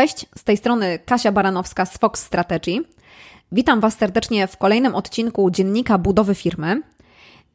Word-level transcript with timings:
Cześć, 0.00 0.26
z 0.36 0.44
tej 0.44 0.56
strony 0.56 0.98
Kasia 0.98 1.32
Baranowska 1.32 1.86
z 1.86 1.98
Fox 1.98 2.22
Strategy. 2.22 2.84
Witam 3.52 3.80
Was 3.80 3.98
serdecznie 3.98 4.46
w 4.46 4.56
kolejnym 4.56 4.94
odcinku 4.94 5.50
Dziennika 5.50 5.98
Budowy 5.98 6.34
Firmy. 6.34 6.82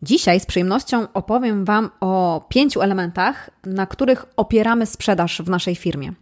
Dzisiaj 0.02 0.39
z 0.39 0.46
przyjemnością 0.46 1.08
opowiem 1.13 1.66
Wam 1.66 1.89
o 2.00 2.46
pięciu 2.50 2.81
elementach, 2.81 3.50
na 3.66 3.86
których 3.86 4.26
opieramy 4.38 4.86
sprzedaż 4.86 5.42
w 5.42 5.50
naszej 5.50 5.76
firmie. 5.76 6.13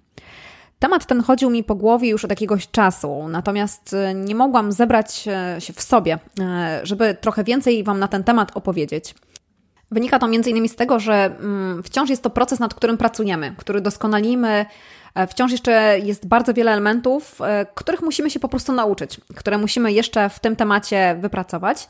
Temat 0.79 1.05
ten 1.05 1.21
chodził 1.23 1.49
mi 1.49 1.63
po 1.63 1.75
głowie 1.75 2.09
już 2.09 2.25
od 2.25 2.29
jakiegoś 2.29 2.71
czasu, 2.71 3.27
natomiast 3.27 3.93
e, 3.93 4.13
nie 4.13 4.35
mogłam 4.35 4.71
zebrać 4.71 5.27
e, 5.27 5.61
się 5.61 5.73
w 5.73 5.81
sobie, 5.81 6.19
e, 6.39 6.79
żeby 6.83 7.17
trochę 7.21 7.43
więcej 7.43 7.83
Wam 7.83 7.99
na 7.99 8.07
ten 8.07 8.23
temat 8.23 8.51
opowiedzieć. 8.57 9.15
Wynika 9.91 10.19
to 10.19 10.25
m.in. 10.25 10.69
z 10.69 10.75
tego, 10.75 10.99
że 10.99 11.25
mm, 11.25 11.83
wciąż 11.83 12.09
jest 12.09 12.23
to 12.23 12.29
proces, 12.29 12.59
nad 12.59 12.73
którym 12.73 12.97
pracujemy, 12.97 13.55
który 13.57 13.81
doskonalimy. 13.81 14.65
Wciąż 15.29 15.51
jeszcze 15.51 15.99
jest 15.99 16.27
bardzo 16.27 16.53
wiele 16.53 16.71
elementów, 16.71 17.39
których 17.75 18.01
musimy 18.01 18.29
się 18.29 18.39
po 18.39 18.49
prostu 18.49 18.73
nauczyć, 18.73 19.21
które 19.35 19.57
musimy 19.57 19.91
jeszcze 19.91 20.29
w 20.29 20.39
tym 20.39 20.55
temacie 20.55 21.15
wypracować. 21.19 21.87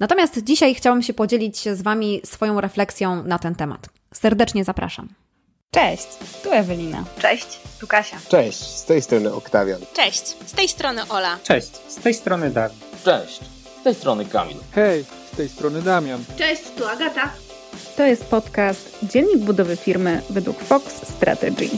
Natomiast 0.00 0.44
dzisiaj 0.44 0.74
chciałam 0.74 1.02
się 1.02 1.14
podzielić 1.14 1.68
z 1.68 1.82
Wami 1.82 2.20
swoją 2.24 2.60
refleksją 2.60 3.22
na 3.22 3.38
ten 3.38 3.54
temat. 3.54 3.86
Serdecznie 4.14 4.64
zapraszam. 4.64 5.08
Cześć, 5.70 6.06
tu 6.42 6.52
Ewelina. 6.52 7.04
Cześć, 7.18 7.60
tu 7.80 7.86
Kasia. 7.86 8.16
Cześć, 8.28 8.58
z 8.60 8.84
tej 8.84 9.02
strony 9.02 9.34
Oktawian. 9.34 9.80
Cześć, 9.94 10.26
z 10.46 10.52
tej 10.52 10.68
strony 10.68 11.02
Ola. 11.08 11.38
Cześć, 11.42 11.76
z 11.88 11.94
tej 11.94 12.14
strony 12.14 12.50
Dawid. 12.50 12.78
Cześć, 13.04 13.40
z 13.80 13.84
tej 13.84 13.94
strony 13.94 14.24
Kamil. 14.24 14.56
Hej, 14.72 15.04
z 15.32 15.36
tej 15.36 15.48
strony 15.48 15.82
Damian. 15.82 16.24
Cześć, 16.38 16.62
tu 16.76 16.86
Agata. 16.86 17.30
To 17.96 18.04
jest 18.04 18.24
podcast 18.24 18.98
Dziennik 19.02 19.38
Budowy 19.38 19.76
Firmy 19.76 20.22
według 20.30 20.58
Fox 20.58 21.14
Strategy. 21.14 21.68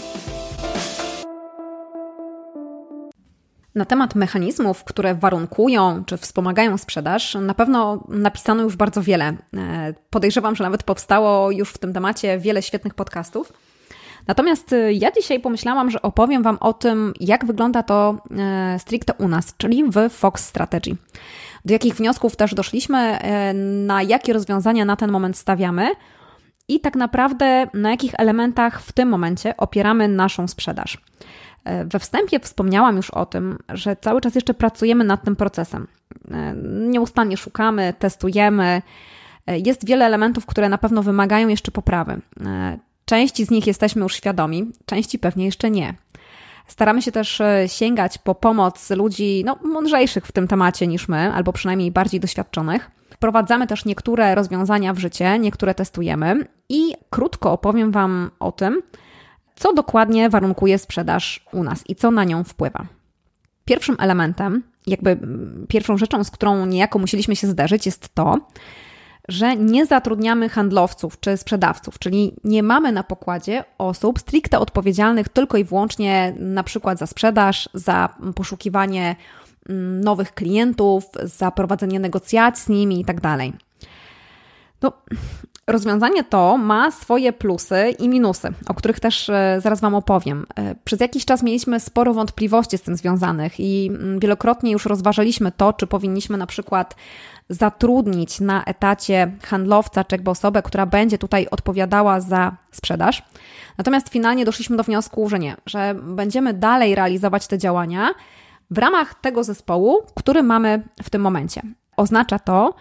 Na 3.77 3.85
temat 3.85 4.15
mechanizmów, 4.15 4.85
które 4.85 5.15
warunkują 5.15 6.05
czy 6.05 6.16
wspomagają 6.16 6.79
sprzedaż, 6.79 7.35
na 7.35 7.55
pewno 7.55 8.05
napisano 8.09 8.63
już 8.63 8.77
bardzo 8.77 9.02
wiele. 9.02 9.37
E, 9.57 9.95
podejrzewam, 10.10 10.57
że 10.57 10.65
nawet 10.65 10.83
powstało 10.83 11.51
już 11.51 11.71
w 11.71 11.79
tym 11.79 11.93
temacie 11.93 12.38
wiele 12.38 12.63
świetnych 12.63 12.95
podcastów. 12.95 13.52
Natomiast 14.27 14.73
y, 14.73 14.93
ja 14.93 15.13
dzisiaj 15.13 15.41
pomyślałam, 15.41 15.91
że 15.91 16.02
opowiem 16.02 16.43
Wam 16.43 16.59
o 16.60 16.73
tym, 16.73 17.13
jak 17.21 17.45
wygląda 17.45 17.83
to 17.83 18.18
e, 18.38 18.79
stricte 18.79 19.13
u 19.15 19.29
nas, 19.29 19.55
czyli 19.57 19.85
w 19.85 20.11
Fox 20.11 20.45
Strategy. 20.45 20.96
Do 21.65 21.73
jakich 21.73 21.95
wniosków 21.95 22.37
też 22.37 22.55
doszliśmy, 22.55 22.99
e, 22.99 23.55
na 23.87 24.02
jakie 24.02 24.33
rozwiązania 24.33 24.85
na 24.85 24.96
ten 24.96 25.11
moment 25.11 25.37
stawiamy 25.37 25.90
i 26.68 26.80
tak 26.80 26.96
naprawdę 26.96 27.66
na 27.74 27.90
jakich 27.90 28.13
elementach 28.18 28.83
w 28.83 28.93
tym 28.93 29.09
momencie 29.09 29.57
opieramy 29.57 30.09
naszą 30.09 30.49
sprzedaż. 30.49 30.99
E, 31.66 31.84
we 31.84 31.98
wstępie 31.98 32.40
wspomniałam 32.40 32.96
już 32.96 33.10
o 33.10 33.26
tym, 33.26 33.59
że 33.68 33.96
cały 33.96 34.20
czas 34.20 34.34
jeszcze 34.34 34.54
pracujemy 34.54 35.04
nad 35.04 35.24
tym 35.24 35.36
procesem. 35.36 35.86
Nieustannie 36.64 37.36
szukamy, 37.36 37.95
testujemy. 37.98 38.82
Jest 39.46 39.87
wiele 39.87 40.04
elementów, 40.04 40.46
które 40.46 40.68
na 40.68 40.78
pewno 40.78 41.02
wymagają 41.02 41.48
jeszcze 41.48 41.70
poprawy. 41.70 42.20
Części 43.04 43.44
z 43.44 43.50
nich 43.50 43.66
jesteśmy 43.66 44.02
już 44.02 44.14
świadomi, 44.14 44.72
części 44.87 45.18
pewnie 45.18 45.44
jeszcze 45.44 45.70
nie. 45.70 45.94
Staramy 46.66 47.02
się 47.02 47.12
też 47.12 47.40
e, 47.40 47.68
sięgać 47.68 48.18
po 48.18 48.34
pomoc 48.34 48.90
ludzi 48.90 49.42
no, 49.46 49.59
mądrzejszych 49.64 50.26
w 50.26 50.32
tym 50.32 50.48
temacie 50.48 50.87
niż 50.87 51.09
my, 51.09 51.32
albo 51.32 51.52
przynajmniej 51.52 51.90
bardziej 51.90 52.20
doświadczonych. 52.20 52.90
Wprowadzamy 53.10 53.66
też 53.66 53.84
niektóre 53.84 54.34
rozwiązania 54.34 54.94
w 54.94 54.98
życie, 54.98 55.38
niektóre 55.38 55.74
testujemy 55.74 56.46
i 56.68 56.94
krótko 57.10 57.52
opowiem 57.52 57.92
Wam 57.92 58.30
o 58.38 58.52
tym, 58.52 58.82
co 59.57 59.73
dokładnie 59.73 60.30
warunkuje 60.30 60.79
sprzedaż 60.79 61.45
u 61.52 61.62
nas 61.62 61.85
i 61.88 61.95
co 61.95 62.10
na 62.10 62.24
nią 62.24 62.45
wpływa. 62.45 62.87
Pierwszym 63.65 63.96
elementem, 63.99 64.62
jakby 64.87 65.19
pierwszą 65.69 65.99
rzeczą, 65.99 66.25
z 66.25 66.31
którą 66.31 66.66
niejako 66.66 66.99
musieliśmy 66.99 67.37
się 67.37 67.47
zderzyć, 67.47 67.87
jest 67.87 68.15
to, 68.15 68.38
że 69.28 69.56
nie 69.56 69.87
zatrudniamy 69.87 70.49
handlowców 70.49 71.21
czy 71.21 71.37
sprzedawców, 71.37 71.99
czyli 71.99 72.34
nie 72.44 72.62
mamy 72.62 72.93
na 72.93 73.03
pokładzie 73.03 73.65
osób 73.78 74.19
stricte 74.19 74.59
odpowiedzialnych 74.59 75.28
tylko 75.28 75.56
i 75.56 75.65
wyłącznie 75.65 76.34
na 76.38 76.62
przykład 76.62 76.99
za 76.99 77.06
sprzedaż, 77.06 77.69
za 77.75 78.09
poszukiwanie 78.34 79.17
nowych 80.03 80.34
klientów, 80.34 81.05
za 81.23 81.50
prowadzenie 81.50 82.00
negocjacji 82.00 82.65
z 82.65 82.69
nimi 82.69 82.99
itd. 82.99 83.21
Tak 83.21 83.41
no, 84.83 84.93
rozwiązanie 85.66 86.25
to 86.25 86.59
ma 86.59 86.91
swoje 86.91 87.32
plusy 87.32 87.94
i 87.99 88.09
minusy, 88.09 88.49
o 88.69 88.75
których 88.75 89.00
też 89.00 89.31
e, 89.31 89.59
zaraz 89.62 89.81
Wam 89.81 89.94
opowiem. 89.94 90.47
E, 90.56 90.75
przez 90.84 91.00
jakiś 91.00 91.25
czas 91.25 91.43
mieliśmy 91.43 91.81
sporo 91.81 92.15
wątpliwości 92.15 92.78
z 92.78 92.82
tym 92.82 92.97
związanych 92.97 93.60
i 93.60 93.91
mm, 93.91 94.19
wielokrotnie 94.19 94.72
już 94.72 94.87
rozważaliśmy 94.87 95.53
to, 95.53 95.72
czy 95.72 95.87
powinniśmy 95.87 96.37
na 96.37 96.47
przykład 96.47 96.97
zatrudnić 97.49 98.41
na 98.41 98.65
etacie 98.65 99.32
handlowca 99.43 100.05
czy 100.05 100.15
jakby 100.15 100.31
osobę, 100.31 100.62
która 100.62 100.87
będzie 100.87 101.19
tutaj 101.19 101.47
odpowiadała 101.50 102.21
za 102.21 102.56
sprzedaż. 102.71 103.22
Natomiast 103.78 104.09
finalnie 104.09 104.44
doszliśmy 104.44 104.76
do 104.76 104.82
wniosku, 104.82 105.28
że 105.28 105.38
nie, 105.38 105.56
że 105.66 105.94
będziemy 106.03 106.55
dalej 106.55 106.94
realizować 106.94 107.47
te 107.47 107.59
działania 107.59 108.15
w 108.71 108.78
ramach 108.78 109.15
tego 109.15 109.44
zespołu, 109.44 110.03
który 110.15 110.43
mamy 110.43 110.82
w 111.03 111.10
tym 111.10 111.22
momencie. 111.22 111.62
Oznacza 111.97 112.38
to, 112.38 112.75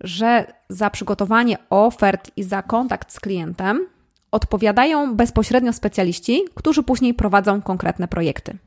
że 0.00 0.52
za 0.68 0.90
przygotowanie 0.90 1.58
ofert 1.70 2.30
i 2.36 2.42
za 2.42 2.62
kontakt 2.62 3.12
z 3.12 3.20
klientem 3.20 3.86
odpowiadają 4.30 5.14
bezpośrednio 5.14 5.72
specjaliści, 5.72 6.44
którzy 6.54 6.82
później 6.82 7.14
prowadzą 7.14 7.62
konkretne 7.62 8.08
projekty. 8.08 8.58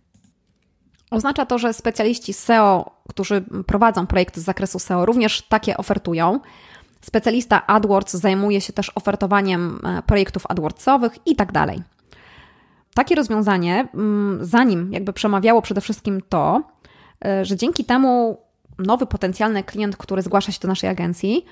Oznacza 1.11 1.45
to, 1.45 1.57
że 1.57 1.73
specjaliści 1.73 2.33
SEO, 2.33 2.91
którzy 3.09 3.43
prowadzą 3.67 4.07
projekty 4.07 4.41
z 4.41 4.43
zakresu 4.43 4.79
SEO, 4.79 5.05
również 5.05 5.41
takie 5.41 5.77
ofertują. 5.77 6.39
Specjalista 7.01 7.67
AdWords 7.67 8.13
zajmuje 8.13 8.61
się 8.61 8.73
też 8.73 8.91
ofertowaniem 8.95 9.79
e, 9.83 10.01
projektów 10.01 10.43
AdWordsowych 10.49 11.27
i 11.27 11.35
tak 11.35 11.51
dalej. 11.51 11.83
Takie 12.93 13.15
rozwiązanie, 13.15 13.87
mm, 13.93 14.45
zanim 14.45 14.93
jakby 14.93 15.13
przemawiało 15.13 15.61
przede 15.61 15.81
wszystkim 15.81 16.21
to, 16.29 16.61
e, 17.25 17.45
że 17.45 17.55
dzięki 17.55 17.85
temu 17.85 18.37
nowy 18.79 19.05
potencjalny 19.05 19.63
klient, 19.63 19.97
który 19.97 20.21
zgłasza 20.21 20.51
się 20.51 20.59
do 20.59 20.67
naszej 20.67 20.89
agencji, 20.89 21.45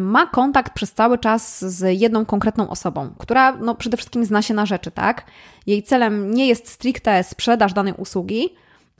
ma 0.00 0.26
kontakt 0.26 0.74
przez 0.74 0.92
cały 0.92 1.18
czas 1.18 1.64
z 1.64 2.00
jedną 2.00 2.26
konkretną 2.26 2.68
osobą, 2.68 3.14
która 3.18 3.52
no, 3.52 3.74
przede 3.74 3.96
wszystkim 3.96 4.24
zna 4.24 4.42
się 4.42 4.54
na 4.54 4.66
rzeczy, 4.66 4.90
tak? 4.90 5.24
Jej 5.66 5.82
celem 5.82 6.30
nie 6.34 6.46
jest 6.48 6.68
stricte 6.68 7.24
sprzedaż 7.24 7.72
danej 7.72 7.94
usługi, 7.96 8.48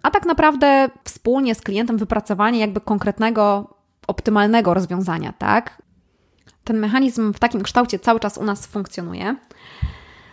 a 0.03 0.11
tak 0.11 0.27
naprawdę 0.27 0.91
wspólnie 1.05 1.55
z 1.55 1.61
klientem 1.61 1.99
wypracowanie 1.99 2.59
jakby 2.59 2.81
konkretnego, 2.81 3.75
optymalnego 4.07 4.75
rozwiązania, 4.75 5.33
tak? 5.39 5.83
Ten 6.65 6.79
mechanizm 6.79 7.33
w 7.33 7.39
takim 7.39 7.63
kształcie 7.63 7.99
cały 7.99 8.21
czas 8.21 8.39
u 8.39 8.45
nas 8.45 8.67
funkcjonuje. 8.67 9.37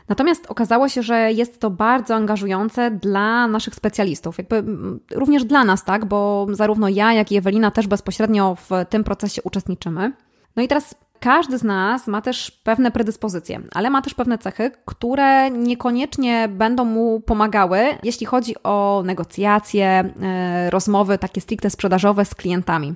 Natomiast 0.10 0.46
okazało 0.48 0.90
się, 0.90 1.04
że 1.04 1.32
jest 1.32 1.60
to 1.60 1.70
bardzo 1.70 2.16
angażujące 2.16 2.92
dla 2.92 3.48
naszych 3.48 3.76
specjalistów, 3.76 4.38
jakby 4.38 4.64
również 5.12 5.46
dla 5.46 5.64
nas, 5.64 5.84
tak, 5.84 6.06
bo 6.06 6.48
zarówno 6.52 6.90
ja, 6.90 7.14
jak 7.14 7.32
i 7.32 7.38
Ewelina 7.38 7.72
też 7.72 7.88
bezpośrednio 7.88 8.56
w 8.56 8.70
tym 8.90 9.04
procesie 9.04 9.42
uczestniczymy. 9.42 10.12
No 10.56 10.64
i 10.64 10.68
teraz 10.68 10.96
każdy 11.20 11.58
z 11.58 11.64
nas 11.64 12.08
ma 12.08 12.22
też 12.22 12.52
pewne 12.52 12.92
predyspozycje, 12.92 13.62
ale 13.74 13.90
ma 13.90 14.02
też 14.02 14.14
pewne 14.14 14.38
cechy, 14.38 14.72
które 14.86 15.52
niekoniecznie 15.52 16.48
będą 16.48 16.86
mu 16.86 17.20
pomagały, 17.20 17.80
jeśli 18.04 18.26
chodzi 18.26 18.56
o 18.64 19.04
negocjacje, 19.06 20.14
e, 20.22 20.70
rozmowy 20.70 21.18
takie 21.18 21.42
stricte 21.42 21.70
sprzedażowe 21.70 22.26
z 22.26 22.36
klientami. 22.36 22.96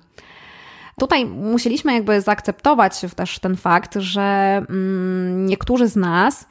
Tutaj 0.99 1.25
musieliśmy 1.25 1.93
jakby 1.93 2.21
zaakceptować 2.21 3.01
też 3.15 3.39
ten 3.39 3.55
fakt, 3.55 3.95
że 3.95 4.61
mm, 4.69 5.45
niektórzy 5.45 5.87
z 5.87 5.95
nas 5.95 6.47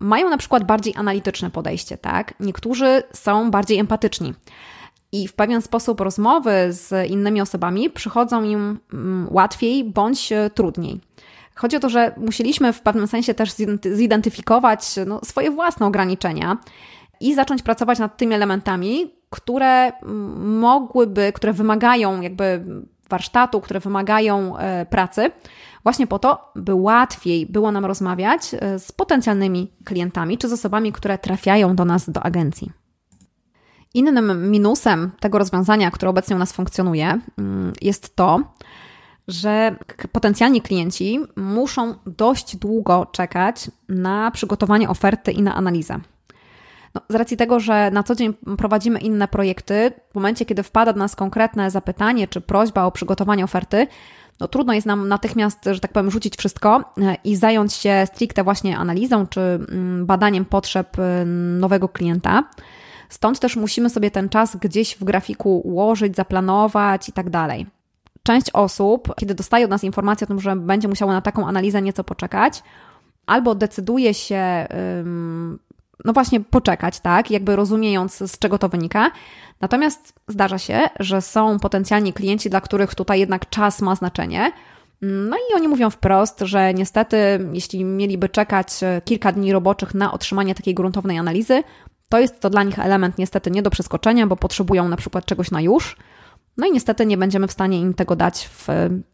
mają 0.00 0.30
na 0.30 0.36
przykład 0.36 0.64
bardziej 0.64 0.94
analityczne 0.96 1.50
podejście, 1.50 1.98
tak? 1.98 2.34
Niektórzy 2.40 3.02
są 3.12 3.50
bardziej 3.50 3.78
empatyczni. 3.78 4.34
I 5.12 5.28
w 5.28 5.32
pewien 5.32 5.62
sposób 5.62 6.00
rozmowy 6.00 6.52
z 6.68 7.10
innymi 7.10 7.40
osobami 7.40 7.90
przychodzą 7.90 8.42
im 8.42 8.78
mm, 8.92 9.26
łatwiej 9.30 9.84
bądź 9.84 10.32
e, 10.32 10.50
trudniej. 10.50 11.00
Chodzi 11.54 11.76
o 11.76 11.80
to, 11.80 11.88
że 11.88 12.14
musieliśmy 12.16 12.72
w 12.72 12.80
pewnym 12.80 13.06
sensie 13.06 13.34
też 13.34 13.54
zidentyfikować 13.92 14.94
no, 15.06 15.20
swoje 15.24 15.50
własne 15.50 15.86
ograniczenia 15.86 16.56
i 17.20 17.34
zacząć 17.34 17.62
pracować 17.62 17.98
nad 17.98 18.16
tymi 18.16 18.34
elementami, 18.34 19.14
które 19.30 19.92
mm, 19.92 20.58
mogłyby, 20.58 21.32
które 21.32 21.52
wymagają 21.52 22.20
jakby 22.20 22.64
warsztatu, 23.08 23.60
które 23.60 23.80
wymagają 23.80 24.58
e, 24.58 24.86
pracy, 24.86 25.30
właśnie 25.82 26.06
po 26.06 26.18
to, 26.18 26.52
by 26.56 26.74
łatwiej 26.74 27.46
było 27.46 27.72
nam 27.72 27.84
rozmawiać 27.84 28.54
e, 28.54 28.78
z 28.78 28.92
potencjalnymi 28.92 29.72
klientami 29.84 30.38
czy 30.38 30.48
z 30.48 30.52
osobami, 30.52 30.92
które 30.92 31.18
trafiają 31.18 31.76
do 31.76 31.84
nas 31.84 32.10
do 32.10 32.22
agencji. 32.22 32.72
Innym 33.94 34.50
minusem 34.50 35.10
tego 35.20 35.38
rozwiązania, 35.38 35.90
które 35.90 36.10
obecnie 36.10 36.36
u 36.36 36.38
nas 36.38 36.52
funkcjonuje, 36.52 37.20
mm, 37.38 37.72
jest 37.82 38.16
to, 38.16 38.40
że 39.28 39.76
potencjalni 40.12 40.62
klienci 40.62 41.20
muszą 41.36 41.94
dość 42.06 42.56
długo 42.56 43.06
czekać 43.12 43.70
na 43.88 44.30
przygotowanie 44.30 44.88
oferty 44.88 45.32
i 45.32 45.42
na 45.42 45.54
analizę. 45.54 46.00
No, 46.94 47.00
z 47.08 47.14
racji 47.14 47.36
tego, 47.36 47.60
że 47.60 47.90
na 47.90 48.02
co 48.02 48.14
dzień 48.14 48.34
prowadzimy 48.58 48.98
inne 48.98 49.28
projekty, 49.28 49.92
w 50.10 50.14
momencie, 50.14 50.44
kiedy 50.44 50.62
wpada 50.62 50.92
do 50.92 50.98
nas 50.98 51.16
konkretne 51.16 51.70
zapytanie 51.70 52.28
czy 52.28 52.40
prośba 52.40 52.84
o 52.84 52.92
przygotowanie 52.92 53.44
oferty, 53.44 53.86
no 54.40 54.48
trudno 54.48 54.72
jest 54.72 54.86
nam 54.86 55.08
natychmiast, 55.08 55.58
że 55.70 55.80
tak 55.80 55.92
powiem, 55.92 56.10
rzucić 56.10 56.36
wszystko 56.36 56.84
e, 56.98 57.16
i 57.24 57.36
zająć 57.36 57.72
się 57.72 58.06
stricte 58.06 58.44
właśnie 58.44 58.78
analizą 58.78 59.26
czy 59.26 59.40
mm, 59.40 60.06
badaniem 60.06 60.44
potrzeb 60.44 60.98
e, 60.98 61.24
nowego 61.58 61.88
klienta. 61.88 62.44
Stąd 63.08 63.40
też 63.40 63.56
musimy 63.56 63.90
sobie 63.90 64.10
ten 64.10 64.28
czas 64.28 64.56
gdzieś 64.56 64.96
w 64.96 65.04
grafiku 65.04 65.60
ułożyć, 65.60 66.16
zaplanować 66.16 67.08
i 67.08 67.12
tak 67.12 67.30
dalej. 67.30 67.66
Część 68.22 68.50
osób, 68.52 69.14
kiedy 69.16 69.34
dostaje 69.34 69.64
od 69.64 69.70
nas 69.70 69.84
informację 69.84 70.24
o 70.24 70.28
tym, 70.28 70.40
że 70.40 70.56
będzie 70.56 70.88
musiało 70.88 71.12
na 71.12 71.20
taką 71.20 71.48
analizę 71.48 71.82
nieco 71.82 72.04
poczekać, 72.04 72.62
albo 73.26 73.54
decyduje 73.54 74.14
się, 74.14 74.66
no 76.04 76.12
właśnie, 76.12 76.40
poczekać, 76.40 77.00
tak, 77.00 77.30
jakby 77.30 77.56
rozumiejąc, 77.56 78.16
z 78.16 78.38
czego 78.38 78.58
to 78.58 78.68
wynika. 78.68 79.10
Natomiast 79.60 80.12
zdarza 80.28 80.58
się, 80.58 80.80
że 81.00 81.22
są 81.22 81.58
potencjalni 81.58 82.12
klienci, 82.12 82.50
dla 82.50 82.60
których 82.60 82.94
tutaj 82.94 83.20
jednak 83.20 83.50
czas 83.50 83.82
ma 83.82 83.94
znaczenie. 83.94 84.52
No 85.02 85.36
i 85.36 85.54
oni 85.54 85.68
mówią 85.68 85.90
wprost, 85.90 86.40
że 86.40 86.74
niestety, 86.74 87.16
jeśli 87.52 87.84
mieliby 87.84 88.28
czekać 88.28 88.68
kilka 89.04 89.32
dni 89.32 89.52
roboczych 89.52 89.94
na 89.94 90.12
otrzymanie 90.12 90.54
takiej 90.54 90.74
gruntownej 90.74 91.18
analizy, 91.18 91.62
to 92.08 92.18
jest 92.18 92.40
to 92.40 92.50
dla 92.50 92.62
nich 92.62 92.78
element 92.78 93.18
niestety 93.18 93.50
nie 93.50 93.62
do 93.62 93.70
przeskoczenia, 93.70 94.26
bo 94.26 94.36
potrzebują 94.36 94.88
na 94.88 94.96
przykład 94.96 95.24
czegoś 95.24 95.50
na 95.50 95.60
już. 95.60 95.96
No 96.56 96.66
i 96.66 96.72
niestety 96.72 97.06
nie 97.06 97.16
będziemy 97.16 97.46
w 97.46 97.52
stanie 97.52 97.80
im 97.80 97.94
tego 97.94 98.16
dać 98.16 98.48
w 98.52 98.68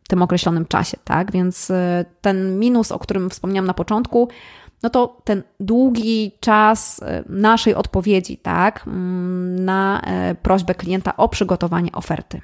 tym 0.09 0.23
określonym 0.23 0.67
czasie, 0.67 0.97
tak? 1.05 1.33
Więc 1.33 1.71
y, 1.71 2.05
ten 2.21 2.59
minus, 2.59 2.93
o 2.93 2.99
którym 2.99 3.31
wspomniałam 3.31 3.67
na 3.67 3.75
początku, 3.75 4.29
no 4.83 4.91
to 4.91 5.21
ten 5.25 5.43
długi 5.61 6.33
czas 6.41 6.99
y, 6.99 7.05
naszej 7.29 7.75
odpowiedzi, 7.75 8.37
tak, 8.37 8.85
mm, 8.87 9.65
na 9.65 10.03
y, 10.31 10.35
prośbę 10.35 10.75
klienta 10.75 11.17
o 11.17 11.29
przygotowanie 11.29 11.93
oferty. 11.93 12.41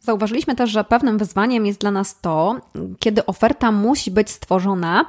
Zauważyliśmy 0.00 0.54
też, 0.54 0.70
że 0.70 0.84
pewnym 0.84 1.18
wyzwaniem 1.18 1.66
jest 1.66 1.80
dla 1.80 1.90
nas 1.90 2.20
to, 2.20 2.60
kiedy 2.98 3.26
oferta 3.26 3.72
musi 3.72 4.10
być 4.10 4.30
stworzona 4.30 5.04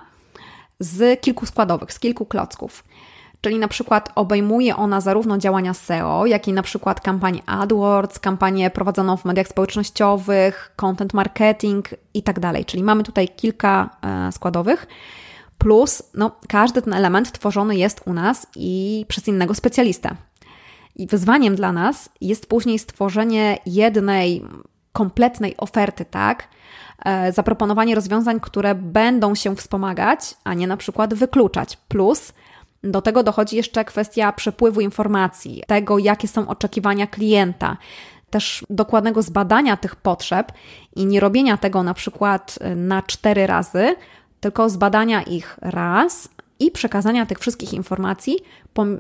z 0.80 1.22
kilku 1.22 1.46
składowych, 1.46 1.94
z 1.94 2.00
kilku 2.00 2.26
klocków. 2.26 2.84
Czyli 3.42 3.60
na 3.60 3.68
przykład 3.68 4.12
obejmuje 4.16 4.76
ona 4.76 5.02
zarówno 5.02 5.38
działania 5.38 5.74
SEO, 5.74 6.26
jak 6.26 6.48
i 6.48 6.54
na 6.54 6.64
przykład 6.64 7.02
kampanię 7.02 7.42
AdWords, 7.46 8.20
kampanię 8.20 8.70
prowadzoną 8.70 9.18
w 9.18 9.26
mediach 9.26 9.48
społecznościowych, 9.48 10.74
content 10.76 11.14
marketing 11.14 11.90
i 12.14 12.24
tak 12.24 12.40
dalej. 12.40 12.66
Czyli 12.66 12.84
mamy 12.84 13.04
tutaj 13.04 13.30
kilka 13.30 13.90
e, 14.02 14.32
składowych. 14.32 14.88
Plus, 15.57 16.04
no, 16.13 16.31
każdy 16.48 16.81
ten 16.81 16.94
element 16.94 17.31
tworzony 17.31 17.75
jest 17.75 18.02
u 18.06 18.13
nas 18.13 18.48
i 18.56 19.06
przez 19.07 19.28
innego 19.28 19.54
specjalistę. 19.54 20.16
I 20.96 21.07
wyzwaniem 21.07 21.56
dla 21.56 21.72
nas 21.72 22.10
jest 22.22 22.48
później 22.48 22.80
stworzenie 22.80 23.57
jednej 23.66 24.46
kompletnej 24.92 25.57
oferty, 25.57 26.06
tak? 26.06 26.48
E, 27.06 27.34
zaproponowanie 27.34 27.96
rozwiązań, 27.96 28.40
które 28.40 28.75
będą 28.75 29.36
się 29.36 29.56
wspomagać, 29.56 30.19
a 30.44 30.54
nie 30.54 30.68
na 30.68 30.78
przykład 30.78 31.13
wykluczać. 31.13 31.78
Plus, 31.88 32.34
do 32.84 33.01
tego 33.01 33.24
dochodzi 33.24 33.56
jeszcze 33.56 33.86
kwestia 33.86 34.31
przepływu 34.31 34.81
informacji, 34.81 35.63
tego, 35.68 35.98
jakie 35.98 36.28
są 36.28 36.48
oczekiwania 36.48 37.08
klienta, 37.08 37.78
też 38.30 38.66
dokładnego 38.69 39.22
zbadania 39.22 39.78
tych 39.78 39.96
potrzeb 39.96 40.51
i 40.96 41.06
nie 41.06 41.19
robienia 41.19 41.58
tego 41.58 41.84
na 41.84 41.94
przykład 41.94 42.60
y, 42.72 42.75
na 42.75 43.01
cztery 43.01 43.48
razy, 43.48 43.96
tylko 44.46 44.70
zbadania 44.70 45.22
ich 45.22 45.58
raz 45.62 46.30
i 46.60 46.72
przekazania 46.72 47.26
tych 47.26 47.40
wszystkich 47.40 47.74
informacji 47.74 48.38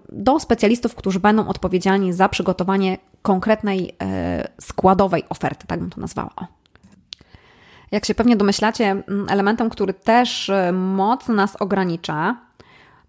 do 0.09 0.39
specjalistów, 0.39 0.95
którzy 0.95 1.19
będą 1.19 1.47
odpowiedzialni 1.47 2.13
za 2.13 2.29
przygotowanie 2.29 2.97
konkretnej 3.21 3.95
e, 4.01 4.47
składowej 4.61 5.23
oferty, 5.29 5.67
tak 5.67 5.79
bym 5.79 5.89
to 5.89 6.01
nazwała. 6.01 6.47
Jak 7.91 8.05
się 8.05 8.15
pewnie 8.15 8.35
domyślacie, 8.35 9.03
elementem, 9.27 9.69
który 9.69 9.93
też 9.93 10.49
e, 10.49 10.71
mocno 10.71 11.33
nas 11.33 11.55
ogranicza, 11.55 12.37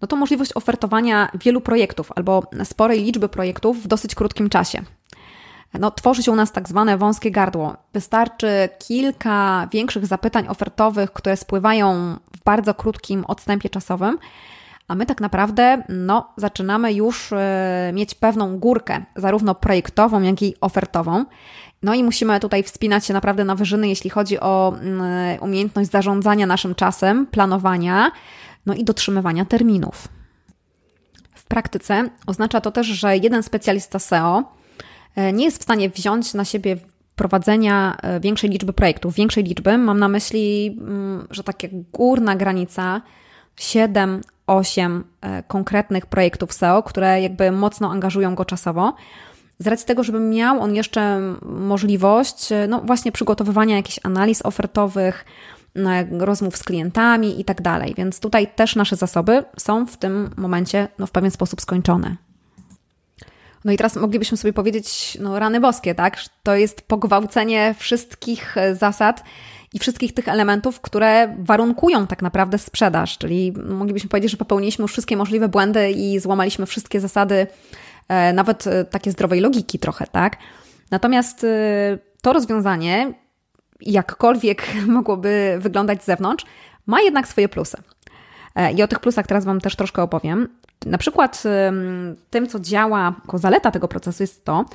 no 0.01 0.07
to 0.07 0.15
możliwość 0.15 0.51
ofertowania 0.55 1.29
wielu 1.33 1.61
projektów 1.61 2.11
albo 2.15 2.43
sporej 2.63 3.03
liczby 3.03 3.29
projektów 3.29 3.83
w 3.83 3.87
dosyć 3.87 4.15
krótkim 4.15 4.49
czasie. 4.49 4.81
No, 5.73 5.91
tworzy 5.91 6.23
się 6.23 6.31
u 6.31 6.35
nas 6.35 6.51
tak 6.51 6.69
zwane 6.69 6.97
wąskie 6.97 7.31
gardło. 7.31 7.77
Wystarczy 7.93 8.69
kilka 8.87 9.67
większych 9.71 10.05
zapytań 10.05 10.47
ofertowych, 10.47 11.13
które 11.13 11.37
spływają 11.37 12.17
w 12.37 12.43
bardzo 12.43 12.73
krótkim 12.73 13.25
odstępie 13.25 13.69
czasowym, 13.69 14.17
a 14.87 14.95
my 14.95 15.05
tak 15.05 15.21
naprawdę 15.21 15.83
no, 15.89 16.33
zaczynamy 16.37 16.93
już 16.93 17.31
y, 17.31 17.35
mieć 17.93 18.15
pewną 18.15 18.59
górkę, 18.59 19.05
zarówno 19.15 19.55
projektową, 19.55 20.21
jak 20.21 20.41
i 20.41 20.55
ofertową. 20.61 21.25
No 21.83 21.93
i 21.93 22.03
musimy 22.03 22.39
tutaj 22.39 22.63
wspinać 22.63 23.05
się 23.05 23.13
naprawdę 23.13 23.45
na 23.45 23.55
wyżyny, 23.55 23.89
jeśli 23.89 24.09
chodzi 24.09 24.39
o 24.39 24.73
y, 25.35 25.41
umiejętność 25.41 25.91
zarządzania 25.91 26.45
naszym 26.45 26.75
czasem, 26.75 27.25
planowania, 27.25 28.11
no 28.65 28.73
i 28.73 28.83
dotrzymywania 28.83 29.45
terminów. 29.45 30.07
W 31.35 31.45
praktyce 31.45 32.09
oznacza 32.25 32.61
to 32.61 32.71
też, 32.71 32.87
że 32.87 33.17
jeden 33.17 33.43
specjalista 33.43 33.99
SEO 33.99 34.39
e, 34.39 34.43
nie 35.33 35.45
jest 35.45 35.59
w 35.59 35.63
stanie 35.63 35.89
wziąć 35.89 36.33
na 36.33 36.45
siebie 36.45 36.77
prowadzenia 37.17 37.97
e, 38.01 38.19
większej 38.19 38.49
liczby 38.49 38.73
projektów. 38.73 39.13
Większej 39.13 39.43
liczby 39.43 39.77
mam 39.77 39.99
na 39.99 40.07
myśli, 40.07 40.77
mm, 40.81 41.27
że 41.31 41.43
takie 41.43 41.69
górna 41.93 42.35
granica 42.35 43.01
7, 43.55 44.21
8 44.47 45.03
e, 45.21 45.43
konkretnych 45.43 46.05
projektów 46.05 46.53
SEO, 46.53 46.83
które 46.83 47.21
jakby 47.21 47.51
mocno 47.51 47.91
angażują 47.91 48.35
go 48.35 48.45
czasowo. 48.45 48.93
Z 49.59 49.67
racji 49.67 49.87
tego, 49.87 50.03
żeby 50.03 50.19
miał 50.19 50.59
on 50.59 50.75
jeszcze 50.75 51.21
możliwość, 51.41 52.49
no 52.67 52.81
właśnie 52.81 53.11
przygotowywania 53.11 53.75
jakichś 53.75 53.99
analiz 54.03 54.41
ofertowych, 54.45 55.25
rozmów 56.19 56.57
z 56.57 56.63
klientami 56.63 57.41
i 57.41 57.45
tak 57.45 57.61
dalej. 57.61 57.93
Więc 57.97 58.19
tutaj 58.19 58.47
też 58.55 58.75
nasze 58.75 58.95
zasoby 58.95 59.43
są 59.57 59.85
w 59.85 59.97
tym 59.97 60.29
momencie 60.37 60.87
no, 60.99 61.07
w 61.07 61.11
pewien 61.11 61.31
sposób 61.31 61.61
skończone. 61.61 62.26
No 63.67 63.73
i 63.73 63.77
teraz 63.77 63.95
moglibyśmy 63.95 64.37
sobie 64.37 64.53
powiedzieć, 64.53 65.17
no 65.21 65.39
rany 65.39 65.59
boskie, 65.59 65.95
tak? 65.95 66.17
To 66.43 66.55
jest 66.55 66.81
pogwałcenie 66.81 67.75
wszystkich 67.77 68.57
e, 68.57 68.75
zasad 68.75 69.23
i 69.73 69.79
wszystkich 69.79 70.13
tych 70.13 70.27
elementów, 70.27 70.81
które 70.81 71.35
warunkują 71.39 72.07
tak 72.07 72.21
naprawdę 72.21 72.57
sprzedaż. 72.57 73.17
Czyli 73.17 73.53
moglibyśmy 73.69 74.09
powiedzieć, 74.09 74.31
że 74.31 74.37
popełniliśmy 74.37 74.83
już 74.83 74.91
wszystkie 74.91 75.17
możliwe 75.17 75.49
błędy 75.49 75.91
i 75.91 76.19
złamaliśmy 76.19 76.65
wszystkie 76.65 76.99
zasady, 76.99 77.47
e, 78.07 78.33
nawet 78.33 78.67
e, 78.67 78.85
takie 78.85 79.11
zdrowej 79.11 79.39
logiki 79.39 79.79
trochę, 79.79 80.07
tak? 80.07 80.37
Natomiast 80.91 81.45
to 82.21 82.33
rozwiązanie 82.33 83.13
jakkolwiek 83.81 84.67
mogłoby 84.87 85.57
wyglądać 85.59 86.03
z 86.03 86.05
zewnątrz, 86.05 86.45
ma 86.85 87.01
jednak 87.01 87.27
swoje 87.27 87.49
plusy. 87.49 87.77
I 88.75 88.83
o 88.83 88.87
tych 88.87 88.99
plusach 88.99 89.27
teraz 89.27 89.45
Wam 89.45 89.61
też 89.61 89.75
troszkę 89.75 90.01
opowiem. 90.01 90.47
Na 90.87 90.97
przykład 90.97 91.43
tym, 92.29 92.47
co 92.47 92.59
działa 92.59 93.13
jako 93.25 93.37
zaleta 93.37 93.71
tego 93.71 93.87
procesu, 93.87 94.23
jest 94.23 94.45
to, 94.45 94.65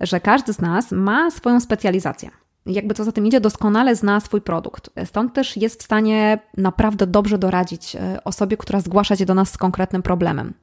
że 0.00 0.20
każdy 0.20 0.52
z 0.52 0.60
nas 0.60 0.92
ma 0.92 1.30
swoją 1.30 1.60
specjalizację. 1.60 2.30
Jakby 2.66 2.94
co 2.94 3.04
za 3.04 3.12
tym 3.12 3.26
idzie, 3.26 3.40
doskonale 3.40 3.96
zna 3.96 4.20
swój 4.20 4.40
produkt. 4.40 4.90
Stąd 5.04 5.34
też 5.34 5.56
jest 5.56 5.80
w 5.80 5.84
stanie 5.84 6.38
naprawdę 6.56 7.06
dobrze 7.06 7.38
doradzić 7.38 7.96
e, 7.96 8.24
osobie, 8.24 8.56
która 8.56 8.80
zgłasza 8.80 9.16
się 9.16 9.26
do 9.26 9.34
nas 9.34 9.50
z 9.50 9.56
konkretnym 9.56 10.02
problemem. 10.02 10.54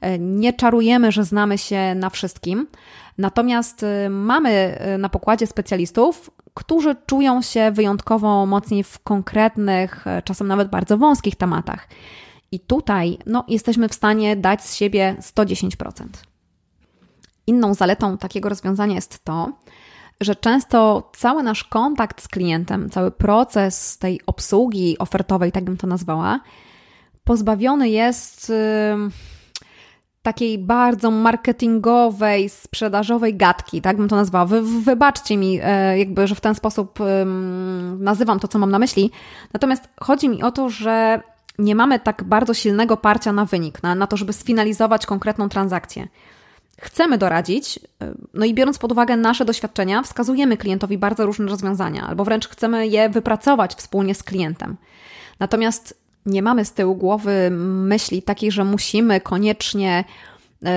E, 0.00 0.18
nie 0.18 0.52
czarujemy, 0.52 1.12
że 1.12 1.24
znamy 1.24 1.58
się 1.58 1.94
na 1.94 2.10
wszystkim, 2.10 2.66
natomiast 3.18 3.84
mamy 4.10 4.78
na 4.98 5.08
pokładzie 5.08 5.46
specjalistów, 5.46 6.30
którzy 6.56 6.96
czują 7.06 7.42
się 7.42 7.70
wyjątkowo 7.70 8.46
mocni 8.46 8.84
w 8.84 8.98
konkretnych, 8.98 10.06
e, 10.06 10.22
czasem 10.22 10.48
nawet 10.48 10.68
bardzo 10.68 10.98
wąskich 10.98 11.36
tematach. 11.36 11.88
I 12.56 12.60
tutaj 12.60 13.18
no, 13.26 13.44
jesteśmy 13.48 13.88
w 13.88 13.94
stanie 13.94 14.36
dać 14.36 14.62
z 14.64 14.74
siebie 14.74 15.16
110%. 15.20 16.06
Inną 17.46 17.74
zaletą 17.74 18.18
takiego 18.18 18.48
rozwiązania 18.48 18.94
jest 18.94 19.24
to, 19.24 19.52
że 20.20 20.36
często 20.36 21.10
cały 21.16 21.42
nasz 21.42 21.64
kontakt 21.64 22.22
z 22.22 22.28
klientem, 22.28 22.90
cały 22.90 23.10
proces 23.10 23.98
tej 23.98 24.20
obsługi 24.26 24.98
ofertowej, 24.98 25.52
tak 25.52 25.64
bym 25.64 25.76
to 25.76 25.86
nazwała, 25.86 26.40
pozbawiony 27.24 27.88
jest. 27.88 28.52
Takiej 30.22 30.58
bardzo 30.58 31.10
marketingowej, 31.10 32.48
sprzedażowej 32.48 33.36
gadki, 33.36 33.82
tak 33.82 33.96
bym 33.96 34.08
to 34.08 34.16
nazwała. 34.16 34.46
Wy, 34.46 34.62
wybaczcie 34.62 35.36
mi, 35.36 35.60
e, 35.62 35.98
jakby, 35.98 36.26
że 36.26 36.34
w 36.34 36.40
ten 36.40 36.54
sposób 36.54 36.98
nazywam 37.98 38.40
to, 38.40 38.48
co 38.48 38.58
mam 38.58 38.70
na 38.70 38.78
myśli. 38.78 39.10
Natomiast 39.52 39.88
chodzi 40.00 40.28
mi 40.28 40.42
o 40.42 40.52
to, 40.52 40.68
że 40.68 41.22
nie 41.58 41.74
mamy 41.74 42.00
tak 42.00 42.24
bardzo 42.24 42.54
silnego 42.54 42.96
parcia 42.96 43.32
na 43.32 43.44
wynik, 43.44 43.82
na, 43.82 43.94
na 43.94 44.06
to, 44.06 44.16
żeby 44.16 44.32
sfinalizować 44.32 45.06
konkretną 45.06 45.48
transakcję. 45.48 46.08
Chcemy 46.80 47.18
doradzić, 47.18 47.78
e, 47.78 48.14
no 48.34 48.44
i 48.44 48.54
biorąc 48.54 48.78
pod 48.78 48.92
uwagę 48.92 49.16
nasze 49.16 49.44
doświadczenia, 49.44 50.02
wskazujemy 50.02 50.56
klientowi 50.56 50.98
bardzo 50.98 51.26
różne 51.26 51.46
rozwiązania, 51.46 52.06
albo 52.06 52.24
wręcz 52.24 52.48
chcemy 52.48 52.86
je 52.86 53.08
wypracować 53.08 53.74
wspólnie 53.74 54.14
z 54.14 54.22
klientem. 54.22 54.76
Natomiast 55.40 55.94
nie 56.26 56.42
mamy 56.42 56.64
z 56.64 56.72
tyłu 56.72 56.94
głowy 56.94 57.50
myśli 57.50 58.22
takiej, 58.22 58.50
że 58.50 58.64
musimy 58.64 59.20
koniecznie 59.20 60.04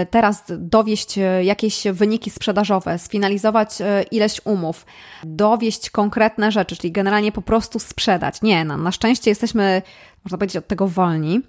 teraz 0.09 0.43
dowieść 0.49 1.17
e, 1.17 1.43
jakieś 1.43 1.83
wyniki 1.93 2.29
sprzedażowe, 2.29 2.99
sfinalizować 2.99 3.69
ileś 4.11 4.41
umów, 4.45 4.85
dowieść 5.23 5.89
konkretne 5.89 6.51
rzeczy, 6.51 6.75
czyli 6.75 6.91
generalnie 6.91 7.31
po 7.31 7.41
prostu 7.41 7.79
sprzedać. 7.79 8.41
Nie, 8.41 8.65
no, 8.65 8.77
na 8.77 8.91
szczęście 8.91 9.31
jesteśmy, 9.31 9.81
można 10.23 10.37
powiedzieć, 10.37 10.57
od 10.57 10.67
tego 10.67 10.87
wolni. 10.87 11.41